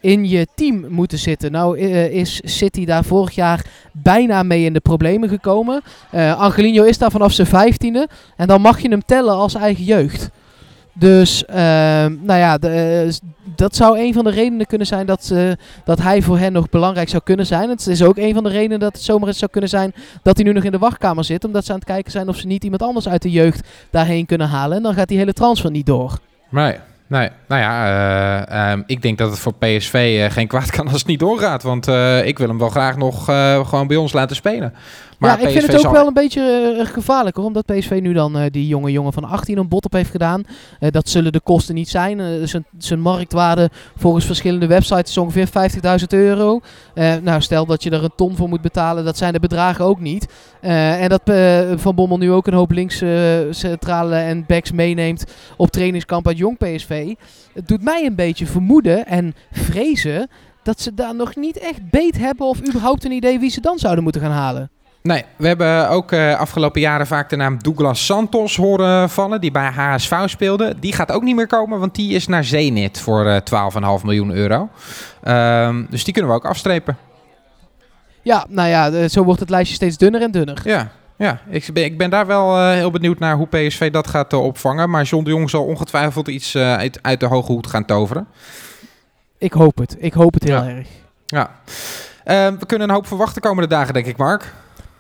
in 0.03 0.29
je 0.29 0.47
team 0.55 0.85
moeten 0.89 1.19
zitten. 1.19 1.53
Nou 1.53 1.79
uh, 1.79 2.11
is 2.11 2.41
City 2.45 2.85
daar 2.85 3.05
vorig 3.05 3.35
jaar 3.35 3.67
bijna 3.93 4.43
mee 4.43 4.65
in 4.65 4.73
de 4.73 4.81
problemen 4.81 5.29
gekomen. 5.29 5.83
Uh, 6.15 6.41
Angelino 6.41 6.83
is 6.83 6.99
daar 6.99 7.11
vanaf 7.11 7.33
zijn 7.33 7.47
vijftiende. 7.47 8.09
En 8.37 8.47
dan 8.47 8.61
mag 8.61 8.81
je 8.81 8.89
hem 8.89 9.05
tellen 9.05 9.35
als 9.35 9.55
eigen 9.55 9.85
jeugd. 9.85 10.31
Dus 10.95 11.45
uh, 11.51 11.57
nou 12.07 12.39
ja, 12.39 12.59
de, 12.59 13.05
uh, 13.07 13.13
dat 13.57 13.77
zou 13.77 13.99
een 13.99 14.13
van 14.13 14.25
de 14.25 14.31
redenen 14.31 14.67
kunnen 14.67 14.87
zijn 14.87 15.07
dat, 15.07 15.35
dat 15.85 15.99
hij 15.99 16.23
voor 16.23 16.39
hen 16.39 16.53
nog 16.53 16.69
belangrijk 16.69 17.09
zou 17.09 17.23
kunnen 17.23 17.47
zijn. 17.47 17.69
Het 17.69 17.87
is 17.87 18.03
ook 18.03 18.17
een 18.17 18.35
van 18.35 18.43
de 18.43 18.51
redenen 18.51 18.81
dat 18.81 18.93
het 18.93 19.03
zomaar 19.03 19.29
eens 19.29 19.39
zou 19.39 19.51
kunnen 19.51 19.71
zijn 19.71 19.95
dat 20.23 20.37
hij 20.37 20.45
nu 20.45 20.53
nog 20.53 20.65
in 20.65 20.73
de 20.73 20.79
wachtkamer 20.79 21.25
zit. 21.25 21.45
Omdat 21.45 21.65
ze 21.65 21.71
aan 21.73 21.79
het 21.79 21.87
kijken 21.87 22.13
zijn 22.13 22.29
of 22.29 22.37
ze 22.37 22.47
niet 22.47 22.65
iemand 22.65 22.83
anders 22.83 23.09
uit 23.09 23.23
de 23.23 23.31
jeugd 23.31 23.69
daarheen 23.91 24.27
kunnen 24.27 24.49
halen. 24.49 24.77
En 24.77 24.83
dan 24.83 24.95
gaat 24.95 25.09
die 25.09 25.19
hele 25.19 25.33
transfer 25.33 25.71
niet 25.71 25.87
door. 25.87 26.19
Nee. 26.51 26.77
Nee, 27.07 27.29
nou 27.49 27.61
ja, 27.61 28.67
uh, 28.67 28.73
um, 28.73 28.83
ik 28.87 29.03
denk 29.03 29.19
dat 29.19 29.31
het 29.31 29.39
voor 29.39 29.55
PSV 29.55 30.19
uh, 30.19 30.31
geen 30.31 30.47
kwaad 30.47 30.71
kan 30.71 30.89
als 30.89 30.99
het 30.99 31.07
niet 31.07 31.19
doorgaat. 31.19 31.63
Want 31.63 31.89
uh, 31.89 32.27
ik 32.27 32.39
wil 32.39 32.49
hem 32.49 32.59
wel 32.59 32.69
graag 32.69 32.97
nog 32.97 33.25
gewoon 33.69 33.87
bij 33.87 33.97
ons 33.97 34.13
laten 34.13 34.37
spelen. 34.37 34.75
Maar 35.23 35.41
ja, 35.41 35.47
ik 35.47 35.53
vind 35.53 35.67
het 35.67 35.77
ook 35.77 35.83
zal... 35.83 35.93
wel 35.93 36.07
een 36.07 36.13
beetje 36.13 36.75
uh, 36.79 36.87
gevaarlijk 36.87 37.37
hoor. 37.37 37.45
Omdat 37.45 37.67
PSV 37.67 37.99
nu 38.03 38.13
dan 38.13 38.37
uh, 38.37 38.45
die 38.51 38.67
jonge 38.67 38.91
jongen 38.91 39.13
van 39.13 39.25
18 39.25 39.59
een 39.59 39.69
bot 39.69 39.85
op 39.85 39.93
heeft 39.93 40.11
gedaan. 40.11 40.43
Uh, 40.81 40.91
dat 40.91 41.09
zullen 41.09 41.33
de 41.33 41.41
kosten 41.41 41.75
niet 41.75 41.89
zijn. 41.89 42.49
zijn, 42.49 42.65
zijn 42.79 43.01
marktwaarde 43.01 43.71
volgens 43.97 44.25
verschillende 44.25 44.67
websites 44.67 45.11
is 45.11 45.19
ongeveer 45.19 45.49
50.000 46.01 46.07
euro. 46.09 46.61
nou, 47.23 47.41
stel 47.41 47.67
dat 47.67 47.83
je 47.83 47.91
er 47.91 48.05
een 48.05 48.13
ton 48.17 48.37
voor 48.37 48.49
moet 48.49 48.61
betalen. 48.61 49.05
Dat 49.05 49.17
zijn 49.17 49.33
de 49.33 49.41
bedragen 49.41 49.85
ook 49.85 50.01
niet. 50.01 50.27
en 50.61 51.09
dat 51.09 51.23
Van 51.81 51.95
Bommel 51.95 52.19
nu 52.19 52.33
ook 52.33 52.47
een 52.47 52.55
hoop 52.55 52.71
links 52.71 53.03
centrale 53.51 54.15
en 54.15 54.45
backs 54.47 54.73
meeneemt 54.73 55.25
op 55.57 55.71
trainingskamp 55.71 56.27
uit 56.27 56.39
jong 56.39 56.59
PSV. 56.59 57.15
Het 57.55 57.69
doet 57.69 57.83
mij 57.83 58.07
een 58.07 58.17
beetje 58.17 58.47
vermoeden 58.47 59.07
en 59.07 59.35
vrezen 59.53 60.29
dat 60.63 60.81
ze 60.81 60.95
daar 60.95 61.15
nog 61.15 61.37
niet 61.37 61.59
echt 61.59 61.91
beet 61.91 62.19
hebben 62.19 62.47
of 62.47 62.67
überhaupt 62.69 63.05
een 63.05 63.13
idee 63.13 63.39
wie 63.39 63.51
ze 63.51 63.61
dan 63.61 63.79
zouden 63.79 64.03
moeten 64.03 64.23
gaan 64.23 64.31
halen. 64.31 64.71
Nee, 65.03 65.25
we 65.37 65.47
hebben 65.47 65.89
ook 65.89 66.13
uh, 66.13 66.39
afgelopen 66.39 66.81
jaren 66.81 67.07
vaak 67.07 67.31
de 67.31 67.37
naam 67.37 67.63
Douglas 67.63 68.07
Santos 68.07 68.57
horen 68.57 69.11
vallen, 69.11 69.41
die 69.41 69.51
bij 69.51 69.71
HSV 69.71 70.15
speelde. 70.25 70.75
Die 70.81 70.93
gaat 70.93 71.13
ook 71.13 71.23
niet 71.23 71.37
meer 71.37 71.47
komen, 71.47 71.79
want 71.79 71.95
die 71.95 72.15
is 72.15 72.27
naar 72.27 72.45
Zenit 72.45 73.01
voor 73.01 73.27
uh, 73.27 73.37
12,5 73.99 74.05
miljoen 74.05 74.31
euro. 74.31 74.69
Um, 75.29 75.87
dus 75.91 76.05
die 76.05 76.13
kunnen 76.13 76.31
we 76.31 76.37
ook 76.37 76.47
afstrepen. 76.47 76.97
Ja, 78.23 78.47
nou 78.49 78.69
ja, 78.69 79.09
zo 79.09 79.25
wordt 79.25 79.41
het 79.41 79.51
lijstje 79.51 79.75
steeds 79.75 79.97
dunner 79.97 80.23
en 80.23 80.31
dunner. 80.31 80.61
Ja, 80.65 80.91
ja, 81.17 81.41
ik 81.49 81.69
ben, 81.73 81.85
ik 81.85 81.99
ben 81.99 82.11
daar 82.11 82.27
wel 82.27 82.59
uh, 82.59 82.71
heel 82.71 82.91
benieuwd 82.91 83.19
naar 83.19 83.37
hoe 83.37 83.47
PSV 83.47 83.91
dat 83.91 84.07
gaat 84.07 84.33
uh, 84.33 84.45
opvangen. 84.45 84.91
Maar 84.91 85.05
John 85.05 85.25
de 85.25 85.31
Jong 85.31 85.51
zal 85.51 85.65
ongetwijfeld 85.65 86.29
iets 86.29 86.55
uh, 86.55 86.77
uit, 86.77 86.99
uit 87.03 87.21
de 87.21 87.27
hoge 87.27 87.53
hoed 87.53 87.67
gaan 87.67 87.85
toveren. 87.85 88.27
Ik 89.39 89.53
hoop 89.53 89.79
het. 89.79 89.97
Ik 89.99 90.13
hoop 90.13 90.35
het 90.35 90.45
heel 90.45 90.63
ja. 90.63 90.69
erg. 90.69 90.89
Ja. 91.27 91.51
Uh, 92.25 92.59
we 92.59 92.67
kunnen 92.67 92.89
een 92.89 92.95
hoop 92.95 93.07
verwachten 93.07 93.43
de 93.43 93.49
komende 93.49 93.69
dagen, 93.69 93.95
denk 93.95 94.07
ik, 94.07 94.17
Mark. 94.17 94.53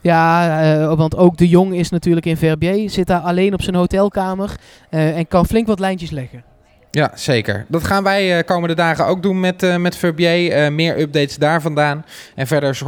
Ja, 0.02 0.62
uh, 0.62 0.94
want 0.94 1.16
ook 1.16 1.36
de 1.36 1.48
Jong 1.48 1.74
is 1.74 1.90
natuurlijk 1.90 2.26
in 2.26 2.36
Verbier. 2.36 2.90
Zit 2.90 3.06
daar 3.06 3.20
alleen 3.20 3.54
op 3.54 3.62
zijn 3.62 3.76
hotelkamer 3.76 4.56
uh, 4.90 5.16
en 5.16 5.28
kan 5.28 5.46
flink 5.46 5.66
wat 5.66 5.78
lijntjes 5.78 6.10
leggen. 6.10 6.44
Ja, 6.90 7.10
zeker. 7.14 7.64
Dat 7.68 7.84
gaan 7.84 8.02
wij 8.02 8.38
uh, 8.38 8.44
komende 8.44 8.74
dagen 8.74 9.06
ook 9.06 9.22
doen 9.22 9.40
met, 9.40 9.62
uh, 9.62 9.76
met 9.76 9.96
Verbier. 9.96 10.64
Uh, 10.64 10.70
meer 10.70 11.00
updates 11.00 11.36
daar 11.36 11.62
vandaan. 11.62 12.04
En 12.34 12.46
verder 12.46 12.78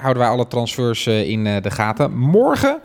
houden 0.00 0.22
wij 0.22 0.28
alle 0.28 0.46
transfers 0.46 1.06
in 1.06 1.44
de 1.44 1.70
gaten. 1.70 2.16
Morgen 2.16 2.78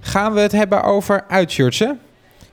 gaan 0.00 0.32
we 0.32 0.40
het 0.40 0.52
hebben 0.52 0.82
over 0.82 1.24
uitshirts, 1.28 1.78
hè? 1.78 1.90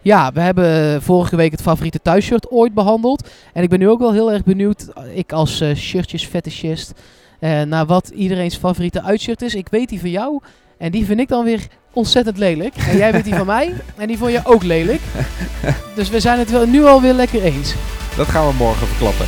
Ja, 0.02 0.32
we 0.32 0.39
hebben 0.39 0.94
eh, 0.94 1.02
vorige 1.02 1.36
week 1.36 1.52
het 1.52 1.62
favoriete 1.62 2.02
thuisshirt 2.02 2.52
ooit 2.52 2.74
behandeld. 2.74 3.30
En 3.54 3.63
ik 3.63 3.70
ben 3.70 3.80
nu 3.80 3.89
ook 3.89 4.00
wel 4.00 4.13
heel 4.13 4.32
erg 4.32 4.44
benieuwd, 4.44 4.88
eh, 4.88 5.18
ik 5.18 5.32
als 5.32 5.63
shirtjesfetischist, 5.76 6.94
uh, 7.39 7.62
naar 7.62 7.86
wat 7.86 8.10
iedereen's 8.10 8.56
favoriete 8.56 9.02
uitshirt 9.02 9.42
is. 9.42 9.56
Ik 9.56 9.68
weet 9.70 9.89
die 9.89 10.00
van 10.00 10.10
jou 10.10 10.42
en 10.80 10.92
die 10.92 11.06
vind 11.06 11.20
ik 11.20 11.28
dan 11.28 11.44
weer 11.44 11.68
ontzettend 11.94 12.38
lelijk. 12.38 12.76
En 12.76 12.98
jij 12.98 13.12
weet 13.12 13.24
die 13.24 13.36
van 13.36 13.46
mij 13.46 13.74
en 13.98 14.08
die 14.08 14.18
vond 14.18 14.32
je 14.32 14.42
ook 14.44 14.63
lelijk. 14.63 15.02
Dus 15.96 16.10
we 16.10 16.20
zijn 16.20 16.39
het 16.39 16.52
wel, 16.52 16.68
nu 16.68 16.86
alweer 16.86 17.13
lekker 17.13 17.44
eens. 17.44 17.74
Dat 18.15 18.28
gaan 18.28 18.48
we 18.48 18.54
morgen 18.54 18.88
verklappen. 18.88 19.26